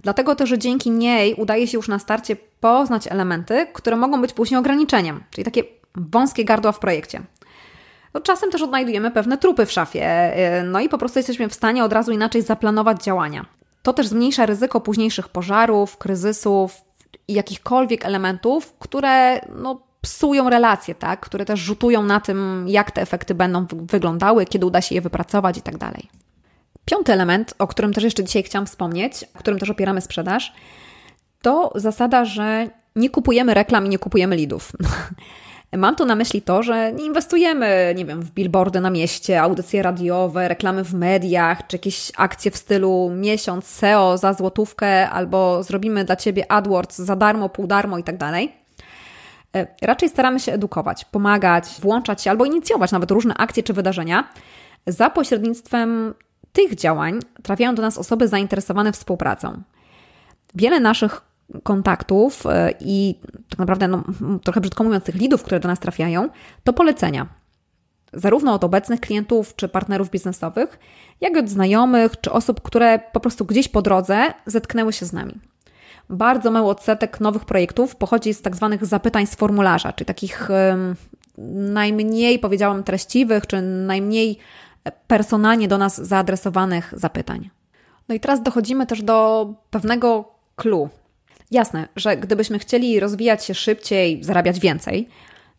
Dlatego 0.02 0.35
też, 0.35 0.48
że 0.48 0.59
dzięki 0.59 0.90
niej 0.90 1.35
udaje 1.35 1.66
się 1.66 1.78
już 1.78 1.88
na 1.88 1.98
starcie 1.98 2.37
poznać 2.61 3.06
elementy, 3.06 3.66
które 3.72 3.96
mogą 3.96 4.20
być 4.20 4.33
później 4.33 4.59
ograniczeniem, 4.61 5.22
czyli 5.30 5.44
takie 5.44 5.64
wąskie 5.94 6.44
gardła 6.44 6.72
w 6.72 6.78
projekcie 6.78 7.22
no 8.14 8.20
czasem 8.20 8.51
też 8.51 8.62
odnajdujemy 8.62 9.11
pewne 9.11 9.38
trupy 9.38 9.66
w 9.66 9.73
szafie, 9.73 10.33
y, 10.61 10.62
no 10.62 10.81
i 10.81 10.88
po 10.88 10.99
prostu 10.99 11.18
jesteśmy 11.18 11.49
w 11.49 11.55
stanie 11.55 11.85
od 11.85 11.92
razu 11.92 12.12
inaczej 12.12 12.42
zaplanować 12.42 13.05
działania. 13.05 13.46
To 13.83 13.92
też 13.92 14.07
zmniejsza 14.07 14.46
ryzyko 14.46 14.81
późniejszych 14.81 15.29
pożarów, 15.29 15.96
kryzysów 15.96 16.81
i 17.29 17.35
jakichkolwiek 17.35 18.05
elementów, 18.05 18.75
które 18.79 19.40
no, 19.57 19.83
psują 20.01 20.51
relacje, 20.51 20.94
tak? 20.94 21.20
które 21.20 21.44
też 21.44 21.61
rzutują 21.61 22.03
na 22.03 22.20
tym, 22.20 22.64
jak 22.68 22.90
te 22.90 23.03
efekty 23.03 23.35
będą 23.35 23.66
wyglądały, 23.70 24.46
kiedy 24.46 24.66
uda 24.66 24.81
się 24.81 24.94
je 24.94 25.01
wypracować 25.01 25.59
i 25.59 25.62
tak 25.62 25.79
dalej. 25.79 26.09
Piąty 26.85 27.12
element, 27.12 27.55
o 27.59 27.66
którym 27.66 27.92
też 27.92 28.05
jeszcze 28.05 28.25
dzisiaj 28.25 28.42
chciałam 28.42 28.66
wspomnieć, 28.66 29.25
o 29.35 29.38
którym 29.38 29.61
też 29.61 29.70
opieramy 29.70 30.01
sprzedaż, 30.01 30.53
to 31.42 31.73
zasada, 31.75 32.25
że 32.25 32.68
nie 32.96 33.11
kupujemy 33.11 33.55
reklam 33.55 33.87
i 33.87 33.88
nie 33.88 33.99
kupujemy 33.99 34.37
lidów. 34.37 34.73
Mam 35.76 35.96
tu 35.96 36.04
na 36.04 36.14
myśli 36.14 36.42
to, 36.42 36.62
że 36.62 36.92
nie 36.92 37.04
inwestujemy, 37.04 37.94
nie 37.96 38.04
wiem, 38.04 38.22
w 38.22 38.30
billboardy 38.30 38.80
na 38.80 38.90
mieście, 38.90 39.42
audycje 39.42 39.83
radiowe, 39.83 40.48
reklamy 40.48 40.85
w 40.85 40.94
mediach, 40.94 41.66
czy 41.66 41.76
jakieś 41.76 42.12
akcje 42.16 42.50
w 42.50 42.56
stylu 42.56 43.11
miesiąc 43.14 43.66
SEO 43.66 44.18
za 44.18 44.33
złotówkę, 44.33 45.11
albo 45.11 45.62
zrobimy 45.62 46.04
dla 46.04 46.16
Ciebie 46.16 46.52
AdWords 46.52 46.98
za 46.98 47.16
darmo, 47.16 47.48
pół 47.48 47.66
darmo 47.66 47.98
i 47.98 48.04
tak 48.04 48.16
dalej. 48.16 48.52
E, 49.56 49.66
raczej 49.83 50.09
staramy 50.09 50.40
się 50.40 50.52
edukować, 50.52 51.04
pomagać, 51.04 51.64
włączać 51.80 52.22
się 52.22 52.30
albo 52.30 52.44
inicjować 52.44 52.92
nawet 52.92 53.11
różne 53.11 53.35
akcje 53.35 53.62
czy 53.62 53.72
wydarzenia. 53.72 54.28
Za 54.87 55.11
pośrednictwem 55.11 56.14
tych 56.52 56.74
działań 56.74 57.18
trafiają 57.42 57.74
do 57.74 57.83
nas 57.83 57.98
osoby 57.98 58.28
zainteresowane 58.28 58.92
współpracą. 58.92 59.62
Wiele 60.54 60.80
naszych 60.80 61.30
kontaktów 61.62 62.46
e, 62.46 62.72
i 62.80 63.20
tak 63.48 63.58
naprawdę, 63.58 63.88
no, 63.88 64.04
trochę 64.44 64.60
brzydko 64.60 64.84
mówiąc, 64.84 65.04
tych 65.04 65.14
lidów, 65.14 65.42
które 65.42 65.60
do 65.60 65.68
nas 65.68 65.78
trafiają, 65.78 66.28
to 66.64 66.72
polecenia. 66.72 67.26
Zarówno 68.12 68.54
od 68.54 68.64
obecnych 68.64 69.00
klientów 69.00 69.56
czy 69.56 69.68
partnerów 69.68 70.10
biznesowych, 70.10 70.78
jak 71.20 71.36
i 71.36 71.38
od 71.38 71.48
znajomych 71.48 72.20
czy 72.20 72.32
osób, 72.32 72.60
które 72.62 72.98
po 73.12 73.20
prostu 73.20 73.44
gdzieś 73.44 73.68
po 73.68 73.82
drodze 73.82 74.26
zetknęły 74.46 74.92
się 74.92 75.06
z 75.06 75.12
nami. 75.12 75.34
Bardzo 76.10 76.50
mały 76.50 76.68
odsetek 76.68 77.20
nowych 77.20 77.44
projektów 77.44 77.96
pochodzi 77.96 78.34
z 78.34 78.42
tak 78.42 78.56
zwanych 78.56 78.86
zapytań 78.86 79.26
z 79.26 79.34
formularza, 79.34 79.92
czyli 79.92 80.06
takich 80.06 80.48
najmniej, 81.54 82.38
powiedziałam, 82.38 82.82
treściwych, 82.82 83.46
czy 83.46 83.62
najmniej 83.62 84.38
personalnie 85.06 85.68
do 85.68 85.78
nas 85.78 86.00
zaadresowanych 86.00 86.94
zapytań. 86.96 87.50
No 88.08 88.14
i 88.14 88.20
teraz 88.20 88.42
dochodzimy 88.42 88.86
też 88.86 89.02
do 89.02 89.48
pewnego 89.70 90.34
clue, 90.56 90.88
Jasne, 91.50 91.88
że 91.96 92.16
gdybyśmy 92.16 92.58
chcieli 92.58 93.00
rozwijać 93.00 93.44
się 93.44 93.54
szybciej, 93.54 94.24
zarabiać 94.24 94.60
więcej, 94.60 95.08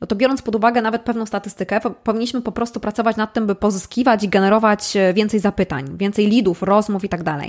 no 0.01 0.07
to 0.07 0.15
biorąc 0.15 0.41
pod 0.41 0.55
uwagę 0.55 0.81
nawet 0.81 1.01
pewną 1.01 1.25
statystykę, 1.25 1.79
powinniśmy 2.03 2.41
po 2.41 2.51
prostu 2.51 2.79
pracować 2.79 3.17
nad 3.17 3.33
tym, 3.33 3.47
by 3.47 3.55
pozyskiwać 3.55 4.23
i 4.23 4.29
generować 4.29 4.95
e, 4.95 5.13
więcej 5.13 5.39
zapytań, 5.39 5.97
więcej 5.97 6.27
lidów, 6.27 6.63
rozmów 6.63 7.03
itd. 7.03 7.23
Tak 7.23 7.41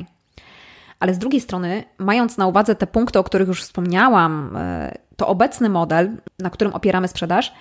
Ale 1.01 1.15
z 1.15 1.19
drugiej 1.19 1.41
strony, 1.41 1.85
mając 1.99 2.37
na 2.37 2.47
uwadze 2.47 2.75
te 2.75 2.87
punkty, 2.87 3.19
o 3.19 3.25
których 3.25 3.49
już 3.49 3.63
wspomniałam, 3.63 4.57
e, 4.57 4.95
to 5.17 5.29
obecny 5.29 5.69
model, 5.69 6.17
na 6.39 6.51
którym 6.51 6.75
opieramy 6.75 7.09
sprzedaż, 7.09 7.53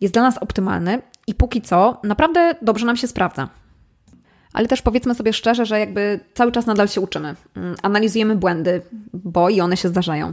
jest 0.00 0.14
dla 0.14 0.22
nas 0.22 0.38
optymalny 0.38 1.02
i 1.26 1.34
póki 1.34 1.62
co 1.62 2.00
naprawdę 2.02 2.54
dobrze 2.62 2.86
nam 2.86 2.96
się 2.96 3.08
sprawdza 3.08 3.48
ale 4.56 4.68
też 4.68 4.82
powiedzmy 4.82 5.14
sobie 5.14 5.32
szczerze, 5.32 5.66
że 5.66 5.80
jakby 5.80 6.20
cały 6.34 6.52
czas 6.52 6.66
nadal 6.66 6.88
się 6.88 7.00
uczymy. 7.00 7.34
Mm, 7.56 7.74
analizujemy 7.82 8.36
błędy, 8.36 8.82
bo 9.12 9.48
i 9.48 9.60
one 9.60 9.76
się 9.76 9.88
zdarzają. 9.88 10.32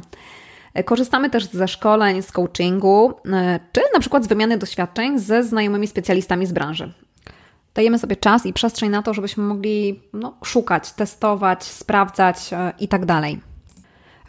E, 0.73 0.83
korzystamy 0.83 1.29
też 1.29 1.45
ze 1.45 1.67
szkoleń, 1.67 2.21
z 2.21 2.31
coachingu, 2.31 3.13
e, 3.25 3.59
czy 3.71 3.81
na 3.93 3.99
przykład 3.99 4.23
z 4.23 4.27
wymiany 4.27 4.57
doświadczeń 4.57 5.19
ze 5.19 5.43
znajomymi 5.43 5.87
specjalistami 5.87 6.45
z 6.45 6.51
branży. 6.51 6.93
Dajemy 7.73 7.99
sobie 7.99 8.15
czas 8.15 8.45
i 8.45 8.53
przestrzeń 8.53 8.89
na 8.89 9.01
to, 9.01 9.13
żebyśmy 9.13 9.43
mogli 9.43 10.03
no, 10.13 10.37
szukać, 10.43 10.91
testować, 10.91 11.63
sprawdzać 11.63 12.53
e, 12.53 12.73
i 12.79 12.87
tak 12.87 13.05
dalej. 13.05 13.41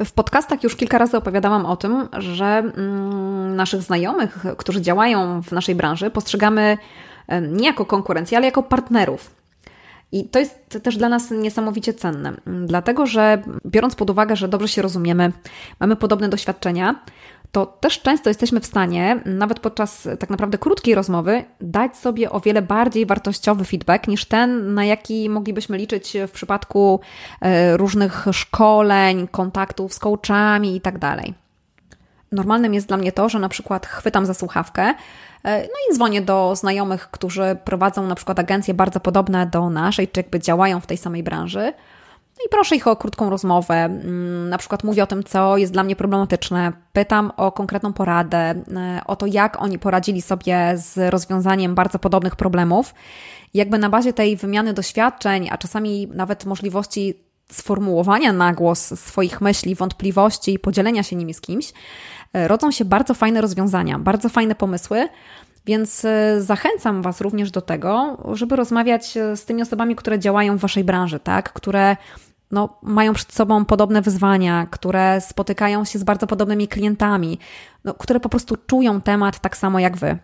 W 0.05 0.13
podcastach 0.13 0.63
już 0.63 0.77
kilka 0.77 0.99
razy 0.99 1.17
opowiadałam 1.17 1.67
o 1.67 1.77
tym, 1.77 2.09
że 2.19 2.47
mm, 2.47 3.57
naszych 3.57 3.83
znajomych, 3.83 4.45
którzy 4.59 4.81
działają 4.81 5.43
w 5.43 5.53
naszej 5.53 5.75
branży, 5.75 6.11
postrzegamy 6.11 6.79
nie 7.43 7.67
jako 7.67 7.87
konkurencję, 7.87 8.39
ale 8.39 8.47
jako 8.47 8.63
partnerów. 8.63 9.44
I 10.13 10.29
to 10.29 10.39
jest 10.39 10.79
też 10.83 10.97
dla 10.97 11.09
nas 11.09 11.31
niesamowicie 11.31 11.95
cenne, 11.95 12.33
dlatego 12.67 13.07
że 13.07 13.43
biorąc 13.67 13.95
pod 13.95 14.11
uwagę, 14.11 14.37
że 14.37 14.49
dobrze 14.49 14.69
się 14.69 14.83
rozumiemy, 14.83 15.33
mamy 15.81 15.97
podobne 15.97 16.29
doświadczenia, 16.29 16.95
to 17.53 17.67
też 17.67 18.03
często 18.03 18.31
jesteśmy 18.31 18.61
w 18.61 18.67
stanie, 18.67 19.21
nawet 19.25 19.61
podczas 19.61 20.09
tak 20.19 20.31
naprawdę 20.31 20.59
krótkiej 20.59 20.95
rozmowy, 20.95 21.45
dać 21.61 21.97
sobie 21.97 22.31
o 22.31 22.41
wiele 22.41 22.63
bardziej 22.63 23.07
wartościowy 23.07 23.65
feedback 23.65 24.09
niż 24.09 24.25
ten, 24.25 24.75
na 24.75 24.85
jaki 24.85 25.31
moglibyśmy 25.31 25.79
liczyć 25.79 26.17
w 26.29 26.31
przypadku 26.31 27.01
e, 27.41 27.77
różnych 27.77 28.27
szkoleń, 28.33 29.29
kontaktów 29.29 29.95
z 29.95 29.99
coachami 29.99 30.75
itd. 30.75 30.99
Tak 30.99 31.25
Normalnym 32.33 32.75
jest 32.75 32.89
dla 32.89 32.97
mnie 32.97 33.13
to, 33.13 33.29
że 33.29 33.39
na 33.39 33.49
przykład 33.49 33.87
chwytam 33.87 34.27
za 34.27 34.35
słuchawkę, 34.35 34.95
no 35.45 35.77
i 35.91 35.95
dzwonię 35.95 36.23
do 36.23 36.57
znajomych, 36.57 37.11
którzy 37.11 37.57
prowadzą 37.65 38.07
na 38.07 38.15
przykład 38.15 38.39
agencje 38.39 38.75
bardzo 38.75 39.01
podobne 39.01 39.47
do 39.47 39.71
naszej, 39.71 40.09
czy 40.09 40.21
jakby 40.21 40.41
działają 40.41 40.81
w 40.81 40.87
tej 40.87 40.97
samej 40.97 41.23
branży. 41.23 41.73
No 42.39 42.45
i 42.47 42.49
proszę 42.51 42.77
ich 42.77 42.87
o 42.87 42.97
krótką 42.97 43.31
rozmowę. 43.31 43.75
Mm, 43.75 44.49
na 44.49 44.59
przykład 44.59 44.85
mówię 44.85 45.03
o 45.03 45.07
tym, 45.07 45.25
co 45.25 45.57
jest 45.57 45.73
dla 45.73 45.83
mnie 45.83 45.97
problematyczne. 45.97 46.73
Pytam 46.93 47.33
o 47.37 47.53
konkretną 47.53 47.93
poradę, 47.93 48.39
e, 48.39 49.01
o 49.07 49.17
to, 49.17 49.27
jak 49.27 49.63
oni 49.63 49.79
poradzili 49.79 50.23
sobie 50.23 50.73
z 50.77 51.13
rozwiązaniem 51.13 51.75
bardzo 51.75 51.99
podobnych 51.99 52.37
problemów. 52.37 52.95
Jakby 53.55 53.79
na 53.79 53.89
bazie 53.89 54.13
tej 54.13 54.37
wymiany 54.37 54.73
doświadczeń, 54.73 55.49
a 55.51 55.59
czasami 55.59 56.09
nawet 56.15 56.45
możliwości 56.45 57.25
sformułowania 57.53 58.33
na 58.33 58.53
głos 58.53 59.01
swoich 59.01 59.41
myśli, 59.41 59.75
wątpliwości 59.75 60.55
i 60.55 60.59
podzielenia 60.59 61.03
się 61.03 61.17
nimi 61.17 61.35
z 61.35 61.41
kimś, 61.41 61.69
e, 61.69 61.73
rodzą 62.35 62.71
się 62.71 62.85
bardzo 62.85 63.15
fajne 63.15 63.41
rozwiązania, 63.41 63.99
bardzo 63.99 64.29
fajne 64.29 64.55
pomysły. 64.55 65.09
Więc 65.67 66.05
e, 66.05 66.43
zachęcam 66.43 67.03
Was 67.03 67.21
również 67.21 67.51
do 67.51 67.61
tego, 67.61 68.19
żeby 68.33 68.57
rozmawiać 68.57 69.17
e, 69.17 69.37
z 69.37 69.45
tymi 69.45 69.63
osobami, 69.63 69.97
które 69.97 70.19
działają 70.19 70.57
w 70.57 70.61
Waszej 70.61 70.85
branży, 70.85 71.21
tak? 71.21 71.53
które 71.53 71.97
no, 72.51 72.79
mają 72.83 73.13
przed 73.13 73.33
sobą 73.33 73.65
podobne 73.65 74.03
wyzwania, 74.03 74.67
które 74.71 75.21
spotykają 75.21 75.85
się 75.85 75.99
z 75.99 76.05
bardzo 76.05 76.27
podobnymi 76.27 76.69
klientami, 76.69 77.39
no, 77.85 77.95
które 77.95 78.21
po 78.21 78.29
prostu 78.29 78.57
czują 78.67 79.01
temat 79.01 79.41
tak 79.41 79.57
samo 79.57 79.79
jak 79.79 79.97
Wy. 79.97 80.19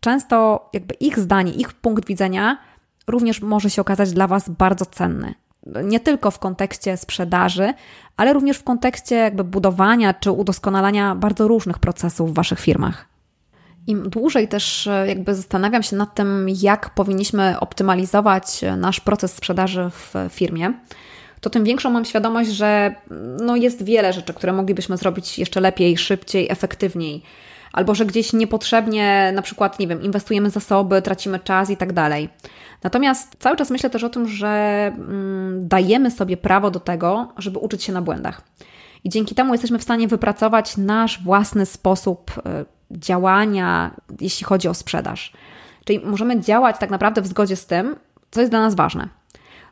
Często 0.00 0.68
jakby 0.72 0.94
ich 0.94 1.18
zdanie, 1.18 1.52
ich 1.52 1.72
punkt 1.72 2.06
widzenia 2.06 2.58
również 3.06 3.42
może 3.42 3.70
się 3.70 3.82
okazać 3.82 4.12
dla 4.12 4.26
Was 4.26 4.48
bardzo 4.48 4.86
cenny 4.86 5.34
nie 5.84 6.00
tylko 6.00 6.30
w 6.30 6.38
kontekście 6.38 6.96
sprzedaży, 6.96 7.74
ale 8.16 8.32
również 8.32 8.56
w 8.56 8.64
kontekście 8.64 9.16
jakby 9.16 9.44
budowania 9.44 10.14
czy 10.14 10.30
udoskonalania 10.30 11.14
bardzo 11.14 11.48
różnych 11.48 11.78
procesów 11.78 12.30
w 12.30 12.34
Waszych 12.34 12.60
firmach. 12.60 13.06
Im 13.86 14.10
dłużej 14.10 14.48
też 14.48 14.86
e, 14.86 15.06
jakby 15.08 15.34
zastanawiam 15.34 15.82
się 15.82 15.96
nad 15.96 16.14
tym, 16.14 16.46
jak 16.48 16.94
powinniśmy 16.94 17.60
optymalizować 17.60 18.64
e, 18.64 18.76
nasz 18.76 19.00
proces 19.00 19.34
sprzedaży 19.34 19.90
w 19.90 20.14
firmie, 20.30 20.72
to 21.40 21.50
tym 21.50 21.64
większą 21.64 21.90
mam 21.90 22.04
świadomość, 22.04 22.50
że 22.50 22.94
no 23.40 23.56
jest 23.56 23.84
wiele 23.84 24.12
rzeczy, 24.12 24.34
które 24.34 24.52
moglibyśmy 24.52 24.96
zrobić 24.96 25.38
jeszcze 25.38 25.60
lepiej, 25.60 25.98
szybciej, 25.98 26.50
efektywniej. 26.50 27.22
Albo 27.72 27.94
że 27.94 28.06
gdzieś 28.06 28.32
niepotrzebnie, 28.32 29.32
na 29.34 29.42
przykład, 29.42 29.78
nie 29.78 29.86
wiem, 29.86 30.02
inwestujemy 30.02 30.50
zasoby, 30.50 31.02
tracimy 31.02 31.38
czas 31.38 31.70
i 31.70 31.76
tak 31.76 31.92
dalej. 31.92 32.28
Natomiast 32.82 33.36
cały 33.38 33.56
czas 33.56 33.70
myślę 33.70 33.90
też 33.90 34.04
o 34.04 34.08
tym, 34.08 34.28
że 34.28 34.48
mm, 34.96 35.68
dajemy 35.68 36.10
sobie 36.10 36.36
prawo 36.36 36.70
do 36.70 36.80
tego, 36.80 37.32
żeby 37.36 37.58
uczyć 37.58 37.82
się 37.82 37.92
na 37.92 38.02
błędach. 38.02 38.42
I 39.04 39.08
dzięki 39.08 39.34
temu 39.34 39.54
jesteśmy 39.54 39.78
w 39.78 39.82
stanie 39.82 40.08
wypracować 40.08 40.76
nasz 40.76 41.22
własny 41.22 41.66
sposób 41.66 42.30
y, 42.38 42.40
działania, 42.90 43.94
jeśli 44.20 44.46
chodzi 44.46 44.68
o 44.68 44.74
sprzedaż. 44.74 45.32
Czyli 45.84 46.00
możemy 46.00 46.40
działać 46.40 46.76
tak 46.78 46.90
naprawdę 46.90 47.22
w 47.22 47.26
zgodzie 47.26 47.56
z 47.56 47.66
tym, 47.66 47.96
co 48.30 48.40
jest 48.40 48.52
dla 48.52 48.60
nas 48.60 48.74
ważne. 48.74 49.08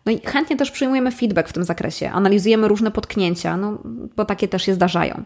No 0.07 0.13
i 0.13 0.21
chętnie 0.27 0.57
też 0.57 0.71
przyjmujemy 0.71 1.11
feedback 1.11 1.49
w 1.49 1.53
tym 1.53 1.65
zakresie, 1.65 2.11
analizujemy 2.11 2.69
różne 2.69 2.91
potknięcia, 2.91 3.57
no, 3.57 3.79
bo 4.17 4.25
takie 4.25 4.49
też 4.49 4.63
się 4.63 4.75
zdarzają. 4.75 5.23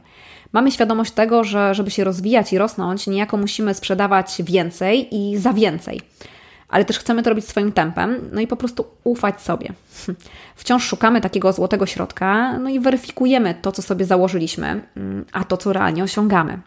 Mamy 0.53 0.71
świadomość 0.71 1.13
tego, 1.13 1.45
że 1.45 1.75
żeby 1.75 1.91
się 1.91 2.05
rozwijać 2.05 2.53
i 2.53 2.59
rosnąć, 2.59 3.07
niejako 3.07 3.37
musimy 3.37 3.75
sprzedawać 3.75 4.43
więcej 4.45 5.17
i 5.17 5.39
za 5.39 5.53
więcej 5.53 6.01
ale 6.73 6.85
też 6.85 6.99
chcemy 6.99 7.23
to 7.23 7.31
robić 7.31 7.49
swoim 7.49 7.73
tempem, 7.73 8.29
no 8.33 8.41
i 8.41 8.47
po 8.47 8.57
prostu 8.57 8.85
ufać 9.05 9.41
sobie. 9.41 9.73
Wciąż 10.57 10.85
szukamy 10.85 11.21
takiego 11.21 11.53
złotego 11.53 11.87
środka, 11.87 12.59
no 12.59 12.71
i 12.71 12.81
weryfikujemy 12.81 13.55
to, 13.63 13.73
co 13.73 13.83
sobie 13.83 14.05
założyliśmy, 14.05 14.83
mm, 14.97 15.25
a 15.33 15.45
to, 15.45 15.57
co 15.57 15.73
realnie 15.73 16.05
osiągamy. 16.05 16.61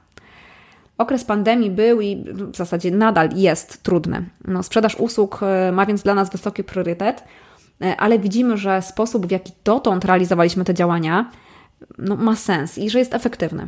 Okres 0.97 1.23
pandemii 1.23 1.71
był 1.71 2.01
i 2.01 2.25
w 2.31 2.55
zasadzie 2.55 2.91
nadal 2.91 3.29
jest 3.35 3.83
trudny. 3.83 4.25
No, 4.47 4.63
sprzedaż 4.63 4.95
usług 4.95 5.39
e, 5.43 5.71
ma 5.71 5.85
więc 5.85 6.03
dla 6.03 6.13
nas 6.13 6.29
wysoki 6.29 6.63
priorytet, 6.63 7.23
e, 7.81 7.97
ale 7.97 8.19
widzimy, 8.19 8.57
że 8.57 8.81
sposób, 8.81 9.27
w 9.27 9.31
jaki 9.31 9.51
dotąd 9.63 10.05
realizowaliśmy 10.05 10.65
te 10.65 10.73
działania, 10.73 11.31
no, 11.97 12.15
ma 12.15 12.35
sens 12.35 12.77
i 12.77 12.89
że 12.89 12.99
jest 12.99 13.13
efektywny. 13.13 13.67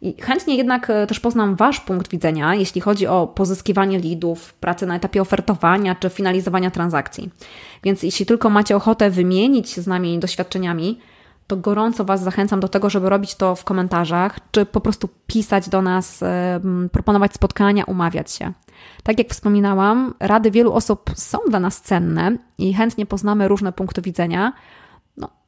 I 0.00 0.22
chętnie 0.22 0.56
jednak 0.56 0.90
e, 0.90 1.06
też 1.06 1.20
poznam 1.20 1.56
Wasz 1.56 1.80
punkt 1.80 2.10
widzenia, 2.10 2.54
jeśli 2.54 2.80
chodzi 2.80 3.06
o 3.06 3.26
pozyskiwanie 3.26 3.98
lidów, 3.98 4.54
pracę 4.54 4.86
na 4.86 4.96
etapie 4.96 5.22
ofertowania 5.22 5.94
czy 5.94 6.10
finalizowania 6.10 6.70
transakcji. 6.70 7.30
Więc 7.82 8.02
jeśli 8.02 8.26
tylko 8.26 8.50
macie 8.50 8.76
ochotę 8.76 9.10
wymienić 9.10 9.70
się 9.70 9.82
z 9.82 9.86
nami 9.86 10.18
doświadczeniami, 10.18 11.00
to 11.46 11.56
gorąco 11.56 12.04
Was 12.04 12.22
zachęcam 12.22 12.60
do 12.60 12.68
tego, 12.68 12.90
żeby 12.90 13.08
robić 13.08 13.34
to 13.34 13.54
w 13.54 13.64
komentarzach, 13.64 14.38
czy 14.50 14.66
po 14.66 14.80
prostu 14.80 15.08
pisać 15.26 15.68
do 15.68 15.82
nas, 15.82 16.24
proponować 16.92 17.34
spotkania, 17.34 17.84
umawiać 17.84 18.32
się. 18.32 18.52
Tak 19.02 19.18
jak 19.18 19.28
wspominałam, 19.28 20.14
rady 20.20 20.50
wielu 20.50 20.72
osób 20.72 21.10
są 21.14 21.38
dla 21.48 21.60
nas 21.60 21.80
cenne 21.80 22.36
i 22.58 22.74
chętnie 22.74 23.06
poznamy 23.06 23.48
różne 23.48 23.72
punkty 23.72 24.02
widzenia, 24.02 24.52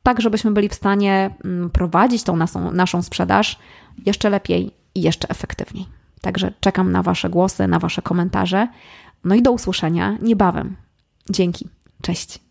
tak 0.07 0.21
żebyśmy 0.21 0.51
byli 0.51 0.69
w 0.69 0.75
stanie 0.75 1.31
mm, 1.45 1.71
prowadzić 1.71 2.23
tą 2.23 2.37
naszą, 2.37 2.71
naszą 2.71 3.03
sprzedaż 3.03 3.59
jeszcze 4.07 4.31
lepiej 4.31 4.73
i 4.95 5.03
jeszcze 5.03 5.29
efektywniej. 5.29 5.87
Także 6.21 6.53
czekam 6.61 6.93
na 6.93 7.03
Wasze 7.03 7.31
głosy, 7.31 7.69
na 7.69 7.79
Wasze 7.79 8.03
komentarze. 8.03 8.69
No 9.25 9.35
i 9.35 9.43
do 9.43 9.53
usłyszenia 9.53 10.19
niebawem. 10.23 10.77
Dzięki. 11.31 11.69
Cześć. 12.03 12.46